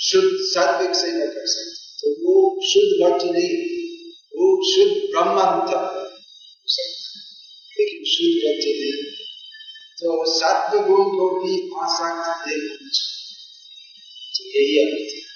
शुद्ध 0.01 0.29
सात्विक 0.33 0.91
सेवा 0.91 1.27
कर 1.27 1.47
सकते 1.47 1.79
तो 2.01 2.11
वो 2.11 2.61
शुद्ध 2.67 2.93
भक्ति 3.05 3.31
नहीं, 3.31 4.11
वो 4.11 4.47
शुद्ध 4.75 5.11
ब्राह्मण 5.11 5.73
था 5.73 6.09
लेकिन 7.81 8.05
शुद्ध 8.05 8.37
भक्ति 8.45 8.73
नहीं। 8.79 9.13
तो 9.99 10.39
सत्व 10.39 10.79
गुण 10.79 11.05
को 11.05 11.45
भी 11.45 11.53
आसक्त 11.55 12.49
नहीं 12.49 12.69
होना 12.69 12.91
चाहिए। 12.91 13.29
तो 14.35 14.45
यही 14.45 14.79
अर्थ 14.79 15.15
है। 15.15 15.29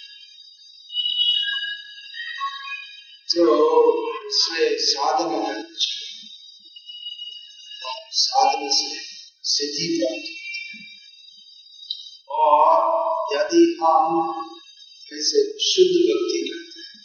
तो 3.34 4.72
साधन 4.78 5.64
साधन 8.10 8.68
से 8.72 9.00
सिद्धि 9.42 9.98
प्राप्त 9.98 10.28
और 12.30 12.72
यदि 13.36 13.78
हम 13.82 14.51
ऐसे 15.18 15.40
शुद्ध 15.68 15.94
भक्ति 16.08 16.38
करते 16.48 16.80
हैं 16.80 17.00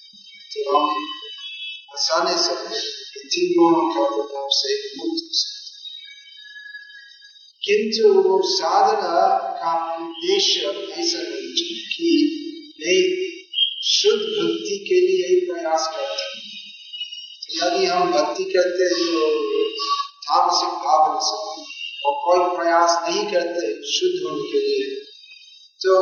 तो 0.53 0.77
हम 0.77 0.85
आसानी 1.93 2.35
से 2.43 2.55
तीन 3.29 3.53
गुणों 3.57 3.85
के 3.89 4.03
प्रभाव 4.15 4.49
से 4.51 4.75
मुक्त 4.97 5.23
हो 5.23 5.33
सकते 5.33 5.55
किंतु 7.63 8.13
वो 8.21 8.41
साधना 8.49 9.21
का 9.61 9.71
उद्देश्य 9.95 10.59
ऐसा 11.01 11.21
नहीं 11.21 11.51
कि 11.93 12.11
मैं 12.79 12.99
शुद्ध 13.87 14.21
भक्ति 14.21 14.77
के 14.89 14.99
लिए 15.07 15.27
ही 15.27 15.39
प्रयास 15.45 15.87
करते 15.87 16.23
हैं। 16.23 16.45
यदि 17.57 17.85
हम 17.85 18.11
भक्ति 18.11 18.43
करते 18.43 18.83
हैं 18.83 19.05
तो 19.13 19.27
तामसिक 20.27 20.73
भावना 20.85 21.19
से 21.27 21.37
और 22.05 22.15
कोई 22.25 22.41
प्रयास 22.57 22.97
नहीं 23.03 23.25
करते 23.33 23.67
शुद्ध 23.91 24.15
होने 24.23 24.45
के 24.51 24.59
लिए 24.67 24.87
तो 25.81 25.95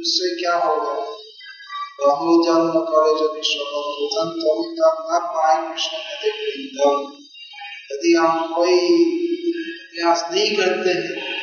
उससे 0.00 0.40
क्या 0.40 0.54
होगा? 0.54 1.14
बहु 2.00 2.42
जन्म 2.44 2.80
करे 2.80 3.10
यदि 3.10 3.40
स्वभूतन 3.44 4.28
तो 4.30 4.50
न 5.12 5.18
पाए 5.18 5.74
कृष्ण 5.74 5.96
वृंदम 6.24 7.12
यदि 7.92 8.14
हम 8.14 8.54
कोई 8.54 8.78
प्रयास 9.94 10.28
नहीं 10.32 10.56
करते 10.56 10.90
हैं 10.90 11.36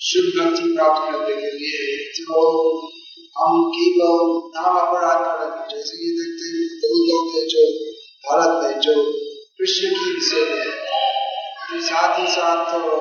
शुद्ध 0.00 0.40
भक्ति 0.40 0.74
प्राप्त 0.74 1.02
करने 1.02 1.36
के 1.36 1.50
लिए 1.50 1.96
तो 2.12 2.42
हम 3.38 3.70
केवल 3.70 4.50
नाम 4.56 4.76
अपराध 4.78 5.18
करेंगे 5.24 5.76
जैसे 5.76 5.96
कि 5.96 6.10
देखते 6.10 6.46
हैं 6.48 6.68
बहुत 6.82 7.08
लोग 7.08 7.34
है 7.34 7.48
जो 7.48 7.84
भारत 8.28 8.64
में, 8.64 8.80
जो 8.80 9.12
कृष्ण 9.58 9.88
की 9.88 10.14
विषय 10.14 10.44
में 10.44 11.80
साथ 11.80 12.18
ही 12.18 12.26
साथ 12.26 12.72
तो 12.72 13.00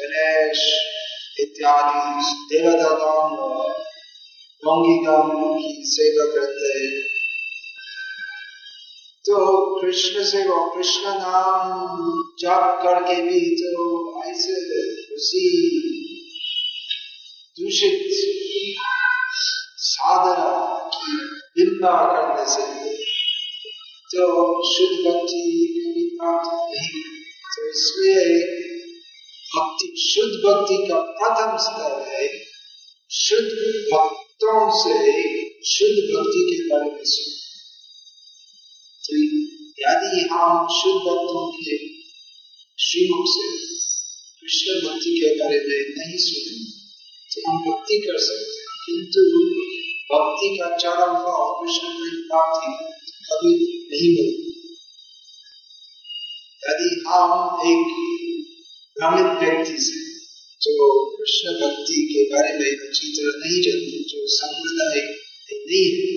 गणेश 0.00 0.95
इत्यादि 1.40 2.32
देवताओं 2.50 3.26
की 5.56 5.82
सेवा 5.86 6.24
करते 6.34 6.70
हैं 6.78 7.02
तो 9.24 9.36
कृष्ण 9.80 10.24
से 10.24 10.42
वो 10.48 10.58
कृष्ण 10.74 11.12
नाम 11.18 11.70
जप 12.40 12.78
करके 12.82 13.16
भी 13.22 13.40
तो 13.56 14.22
ऐसे 14.24 14.54
उसी 15.14 15.46
दूषित 17.58 18.06
साधना 19.86 20.50
की 20.94 21.16
निंदा 21.58 21.94
करने 22.12 22.46
से 22.50 22.66
तो 24.10 24.26
शुद्ध 24.72 25.06
भक्ति 25.06 25.42
नहीं 26.22 27.02
तो 27.56 27.68
इसलिए 27.70 28.24
भक्ति, 29.56 30.12
शुद्ध 30.14 30.32
भक्ति 30.46 30.86
का 30.88 31.00
प्रथम 31.00 31.56
स्तर 31.56 32.08
है। 32.08 32.28
शुद्ध 33.10 33.50
भक्तों 33.94 34.84
से 34.84 35.16
शुद्ध 35.64 36.16
भक्ति 36.16 36.42
के 36.50 36.68
बारे 36.68 36.90
में 36.90 37.04
सुन। 37.04 37.34
तो 39.04 39.16
यदि 39.78 40.28
हम 40.32 40.68
शुद्ध 40.68 40.96
भक्तों 40.96 41.52
के 41.52 41.76
श्रीमुख 42.78 43.24
से 43.28 43.66
कृष्ण 44.40 44.88
भक्ति 44.88 45.10
के 45.10 45.44
बारे 45.44 45.58
में 45.58 45.94
नहीं 45.98 46.18
सुने 46.18 46.70
तो 47.32 47.50
हम 47.50 47.72
भक्ति 47.72 47.98
कर 47.98 48.18
सकते 48.18 48.56
हैं। 48.56 48.66
किंतु 48.86 49.20
भक्ति 50.12 50.58
का 50.58 50.76
चरम 50.76 51.14
भाव 51.14 51.64
कृष्ण 51.64 51.88
की 51.88 52.22
प्राप्ति 52.22 52.94
कभी 53.24 53.54
नहीं 53.90 54.10
मिलती 54.16 54.52
यदि 56.68 57.04
हम 57.08 57.58
एक 57.60 58.06
भ्रमित 58.96 59.32
व्यक्ति 59.40 59.78
से 59.78 59.96
जो 60.62 60.84
कृष्ण 61.14 61.52
भक्ति 61.56 61.96
के 62.10 62.20
बारे 62.28 62.52
में 62.58 62.68
अच्छी 62.68 63.08
तरह 63.16 63.34
नहीं 63.40 63.58
जानते 63.64 63.98
जो 64.10 64.20
संप्रदाय 64.34 65.00
नहीं 65.48 65.82
है 65.96 66.14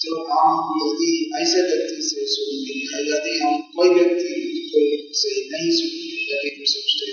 तो 0.00 0.22
हम 0.28 0.70
यदि 0.78 1.10
ऐसे 1.40 1.60
व्यक्ति 1.62 2.06
से 2.06 2.24
सुनेंगे 2.30 3.02
यदि 3.08 3.34
हम 3.40 3.60
कोई 3.74 3.90
व्यक्ति 3.90 4.38
को 4.70 4.80
से 5.18 5.32
नहीं 5.50 5.74
सुनेंगे 5.74 6.30
यदि 6.30 6.54
हम 6.54 6.64
सोचते 6.72 7.10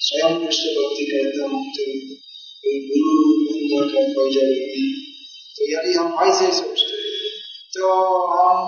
स्वयं 0.00 0.38
कृष्ण 0.38 0.74
भक्ति 0.76 1.06
करता 1.10 1.48
हूँ 1.50 1.64
तो 1.72 1.88
कोई 2.64 2.78
गुरु 2.86 3.16
बनने 3.46 3.80
का 3.88 4.04
कोई 4.12 4.34
ज़रूरत 4.36 4.68
नहीं 4.68 4.92
तो 5.56 5.68
यदि 5.70 5.96
हम 5.96 6.14
ऐसे 6.28 6.52
सोचते 6.52 7.02
तो 7.72 7.90
हम 8.30 8.62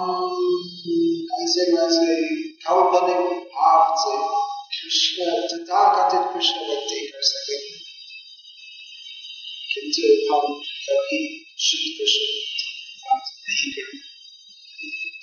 ऐसे 1.41 1.71
वैसे 1.73 2.19
काल्पनिक 2.61 3.25
भाव 3.55 3.95
से 4.01 4.15
कृष्ण 4.87 5.25
तथाकथित 5.51 6.27
कृष्ण 6.33 6.61
भक्ति 6.67 6.99
कर 7.07 7.23
सके 7.29 7.57
किंतु 9.71 10.11
हम 10.29 10.53
कभी 10.83 11.19
शुद्ध 11.61 11.89
कृष्ण 11.97 12.29
नहीं 13.47 13.73
कर 13.73 13.89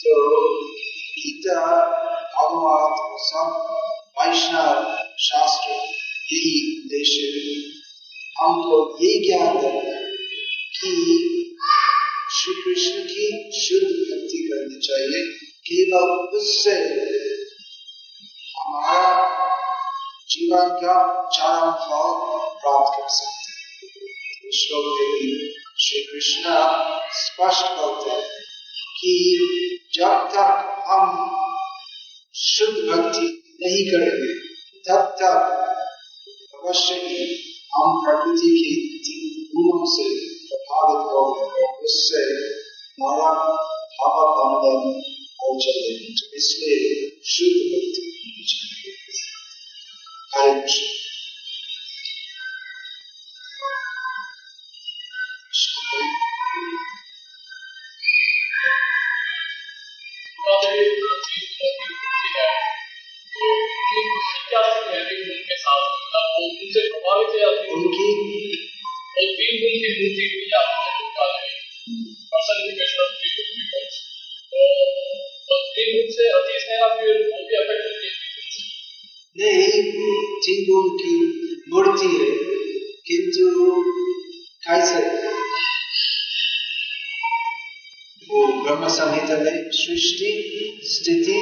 तो 0.02 0.18
गीता 1.18 1.62
भागवत 2.34 3.22
सब 3.28 3.54
वैष्णव 4.18 4.82
शास्त्र 5.28 5.78
यही 6.34 6.52
उद्देश्य 6.74 7.22
हमको 8.42 8.82
ये 9.04 9.14
ज्ञान 9.26 9.58
देना 9.62 9.96
कि 10.76 10.92
श्री 12.36 12.54
कृष्ण 12.62 13.06
की 13.06 13.32
शुद्ध 13.62 13.88
भक्ति 13.88 14.44
करनी 14.50 14.80
चाहिए 14.88 15.24
केवल 15.68 16.38
उससे 16.38 16.78
हमारा 18.58 19.52
जीवन 20.34 20.70
का 20.70 20.94
चरम 21.30 21.72
फल 21.72 22.14
प्राप्त 22.62 22.94
कर 22.96 23.10
सकते 23.10 23.50
हैं। 23.50 24.52
श्लोक 24.52 24.86
में 24.86 25.54
श्री 25.80 26.00
कृष्ण 26.04 26.54
स्पष्ट 27.18 27.68
करते 27.72 28.10
हैं 28.12 28.30
कि 28.98 29.14
जब 29.94 30.24
तक 30.32 30.64
हम 30.88 31.12
शुद्ध 32.36 32.78
भक्ति 32.78 33.28
नहीं 33.62 33.84
करेंगे, 33.86 34.32
तब 34.90 35.16
तक 35.22 35.38
अवश्य 36.56 36.96
ही 36.96 37.20
हम 37.76 38.02
प्रकृति 38.02 38.50
के 38.56 38.98
तीन 38.98 39.46
गुणों 39.52 39.86
से 39.86 40.10
प्रभावित 40.48 41.06
होंगे। 41.12 41.68
उससे 41.84 42.24
हमारा 42.94 43.30
भाव 44.00 44.26
बंधन 44.40 45.02
हो 45.42 45.54
तो 45.60 46.38
इसलिए 46.38 47.10
शुद्ध 47.26 47.60
भक्ति 47.70 48.10
Hare 48.46 49.03
Krishna. 50.34 51.04
उनकी 67.74 68.08
तीन 69.38 69.60
गुण 69.60 69.76
की 69.80 69.90
मूर्ति 69.98 70.43
सृष्टि, 89.94 90.80
स्थिति, 90.84 91.38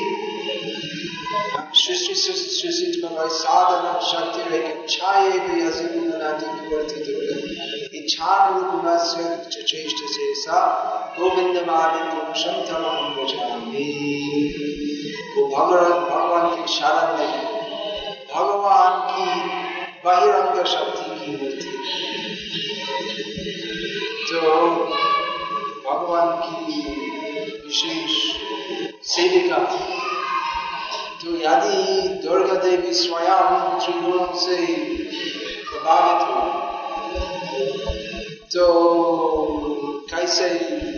सृष्टि 1.76 2.16
सृष्टि 2.16 3.02
पर 3.06 3.30
साधन, 3.30 4.06
शक्ति 4.06 4.58
इच्छाए 4.58 5.30
भी 5.30 5.62
हसिनादि 5.62 6.76
वर्तित 6.76 7.08
इच्छानुगुणस्य 7.94 9.52
चेष्ट 9.68 9.98
से 9.98 10.36
सा 10.36 10.60
गोविंदमादि 11.20 12.04
पुरुषम 12.04 12.52
तमहम 12.52 13.16
भजामि। 13.16 13.88
वो 15.38 15.48
भगवान 15.48 16.00
भगवान 16.00 16.62
की 16.62 16.74
शरण 16.74 17.18
में, 17.18 17.44
भगवान 18.36 18.94
की 19.12 19.50
बहिरंग 20.06 20.66
शक्ति 20.66 21.26
की 21.26 21.32
मूर्ति। 21.32 21.72
तो 24.32 24.42
भगवान 25.92 26.28
की 26.38 27.21
विशेष 27.72 28.14
सेविका। 29.08 29.58
तो 31.22 31.36
यदि 31.38 32.08
दुर्गा 32.24 32.54
देवी 32.62 32.94
स्वयं 32.94 33.54
त्रिगुणों 33.80 34.26
से 34.36 34.58
प्रभावित 35.70 36.28
हो। 36.28 36.42
तो 38.48 38.66
कैसे 40.10 40.50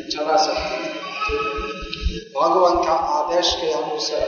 चला 0.07 0.37
सकते 0.45 0.77
तो 1.23 2.41
भगवान 2.41 2.83
का 2.85 2.93
आदेश 3.17 3.55
के 3.61 3.71
अनुसार। 3.73 4.25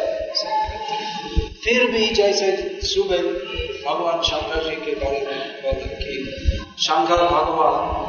फिर 1.63 1.91
भी 1.91 2.07
जैसे 2.15 2.47
सुबह 2.85 3.21
भगवान 3.85 4.21
शंकर 4.21 4.63
जी 4.65 4.75
के 4.75 4.95
बारे 4.95 5.21
में 5.21 5.39
कि 5.95 6.13
शंकर 6.79 7.23
भगवान 7.27 8.04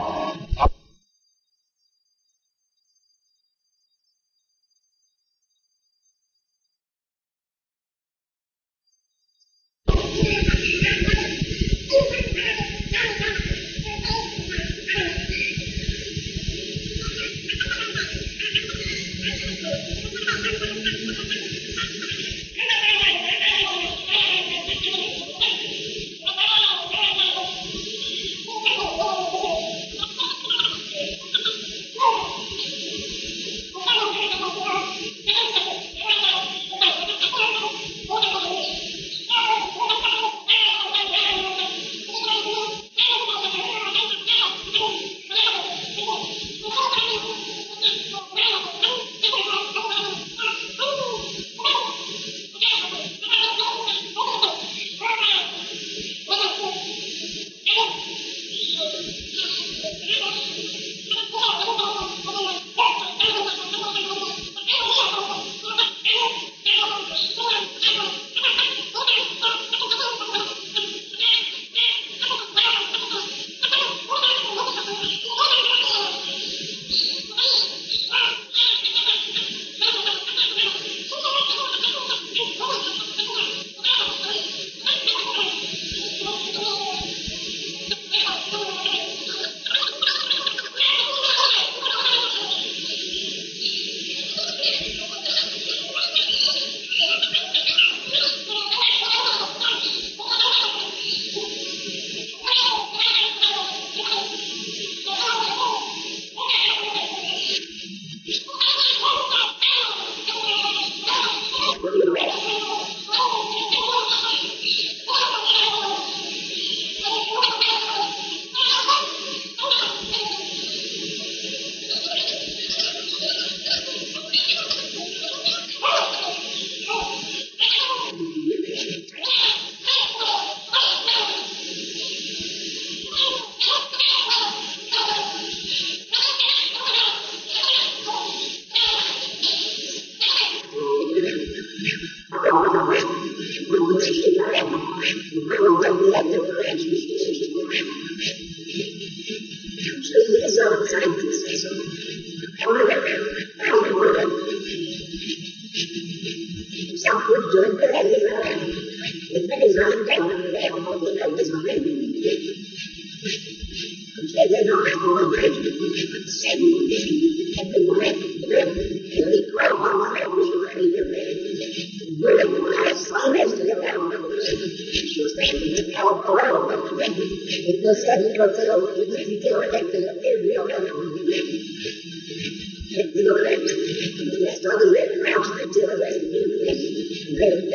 Thank 187.38 187.70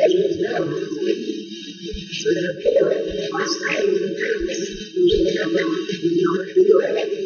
you. 7.12 7.21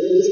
Jesus. 0.00 0.31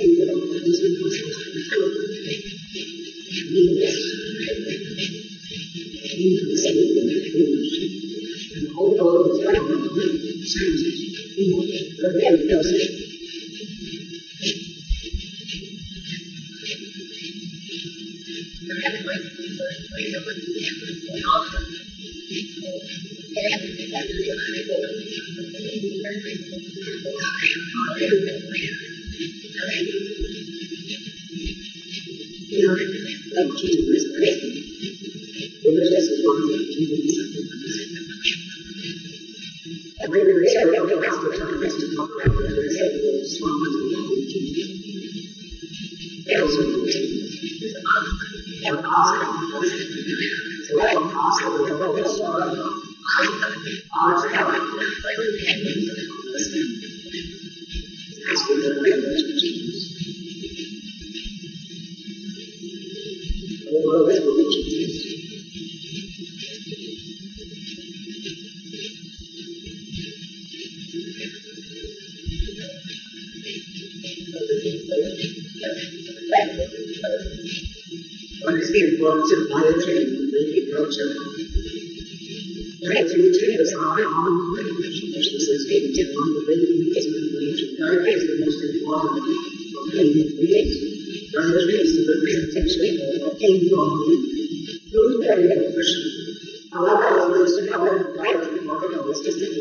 corruption, 79.00 79.48
monetary, 79.48 80.04
maybe 80.28 80.68
corruption. 80.68 81.08
Graduated 82.84 83.56
the 83.56 83.64
Sahara 83.64 84.04
on 84.04 84.28
the 84.28 84.60
education 84.60 85.36
associated 85.36 86.12
on 86.16 86.26
the 86.36 86.40
very 86.44 86.68
investment 86.84 87.26
relation. 87.32 87.68
That 87.80 88.04
is 88.08 88.22
the 88.28 88.36
most 88.44 88.60
important 88.60 89.24
thing 89.24 89.40
in 89.96 90.08
the 90.20 90.36
village. 90.36 90.74
And 91.32 91.48
the 91.48 91.62
rest 91.64 91.92
of 91.96 92.04
the 92.08 92.16
presentation 92.20 93.00
came 93.40 93.60
from 93.72 93.88
me. 94.04 94.16
Those 94.92 95.16
were 95.16 95.40
the 95.48 95.72
questions. 95.72 96.12
However, 96.72 97.04
I 97.08 97.26
was 97.26 97.56
to 97.56 97.72
have 97.72 97.82
a 97.82 97.94
right 98.20 98.36
to 98.36 98.48
the 98.52 98.62
model 98.62 99.00
of 99.00 99.06
the 99.08 99.14
specific 99.14 99.60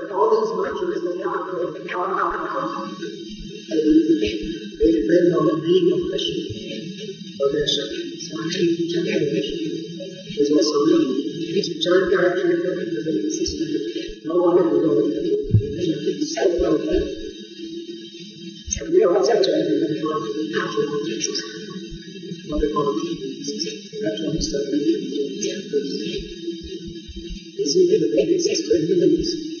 all 0.21 0.29
these 0.37 0.53
virtues 0.53 1.01
that 1.01 1.17
are 1.25 1.41
are 1.41 2.13
completed. 2.69 3.13
They 4.77 4.89
depend 5.01 5.33
on 5.33 5.43
the 5.49 5.57
being 5.65 5.89
of 5.97 6.01
Krishna. 6.13 6.45
So 7.37 7.43
there's 7.49 7.73
Sanskrit 8.21 8.77
is 10.41 10.49
also 10.53 10.77
meaning. 10.85 11.17
This 11.51 11.67
chanta 11.81 12.17
actually 12.21 12.57
coming 12.61 12.89
to 12.93 13.01
the 13.01 13.13
system. 13.33 13.67
No 14.29 14.35
one 14.45 14.55
will 14.61 14.81
know 14.81 14.93
it. 15.09 15.25
It's 15.25 16.37
so 16.37 16.43
well 16.61 16.77
done. 16.77 17.05
So 18.69 18.79
we 18.93 19.03
are 19.03 19.13
also 19.17 19.33
trying 19.41 19.65
to 19.65 19.75
make 19.81 20.05
one 20.05 20.21
the 20.21 20.43
natural 20.53 21.01
objections. 21.01 21.41
What 22.47 22.61
they 22.61 22.69
call 22.69 22.93
the 22.93 23.09
natural 24.05 24.37
stuff. 24.37 24.69
This 27.57 27.71
is 27.75 27.83
the 27.89 28.09
existence 28.21 28.69
of 28.69 28.79
human 28.85 29.09
existence. 29.17 29.60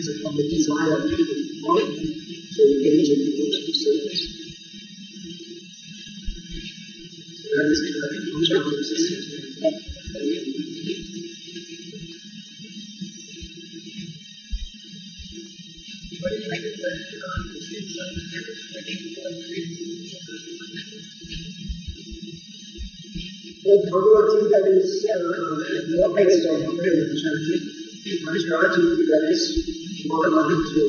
depends 0.00 0.20
upon 0.20 0.36
the 0.36 0.48
desire 0.48 0.96
of 0.96 1.02
people 1.10 1.24
to 1.26 1.60
follow 1.60 1.80
to 1.80 2.62
engage 2.72 3.08
in 3.10 3.18
devotional 3.20 3.74
service. 3.76 4.22
So 7.36 7.46
that 7.52 7.66
is 7.68 7.78
the 7.80 7.90
devotional 8.24 8.82
system. 8.82 9.20
Well, 23.62 23.78
Bhagavad 23.84 24.26
Gita 24.32 24.60
is 24.66 24.88
uh, 25.04 25.20
more 25.96 26.10
based 26.16 26.48
on 26.48 26.58
religion. 26.76 27.36
Bhagavad 28.24 28.72
Gita 28.74 29.18
is 29.30 29.79
மகன் 30.08 30.38
அகிழ்ச்சி 30.40 30.82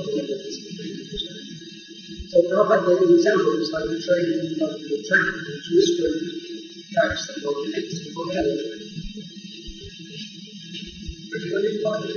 Thank 0.00 0.28
you. 0.30 0.37
So 2.38 2.46
Prabhupada 2.46 2.86
gave 2.86 3.02
an 3.02 3.10
example. 3.18 3.50
It's 3.58 3.74
like 3.74 3.82
the 3.90 3.98
train 3.98 4.30
of 4.62 4.70
the 4.78 4.94
train 5.10 5.26
which 5.42 5.74
is 5.74 5.90
tracks 6.94 7.26
that 7.26 7.42
go 7.42 7.50
to 7.50 7.66
to 7.66 8.14
go. 8.14 8.30
But 11.26 11.42
when 11.50 11.66
you 11.66 11.82
find 11.82 11.98
that 11.98 12.14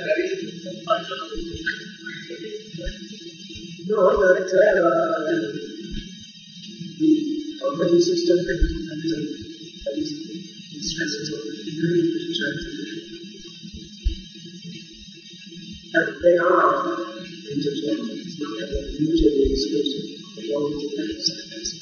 there 0.00 0.16
is 0.24 0.32
of 1.12 1.28
the 1.28 1.60
already 7.60 8.00
uh, 8.00 8.00
system 8.00 8.38
and 8.40 9.04
the 9.04 9.20
stresses 10.80 11.28
of 11.36 11.40
the 11.44 11.52
degree 11.68 12.16
of. 12.16 12.56
And 15.92 16.08
they 16.24 16.36
are 16.40 16.80
intertwined 17.52 18.19
not 18.40 18.60
have 18.60 18.70
a 18.72 18.82
usually 18.98 19.52
exclusive, 19.52 20.06
long-term 20.48 21.10
access. 21.12 21.79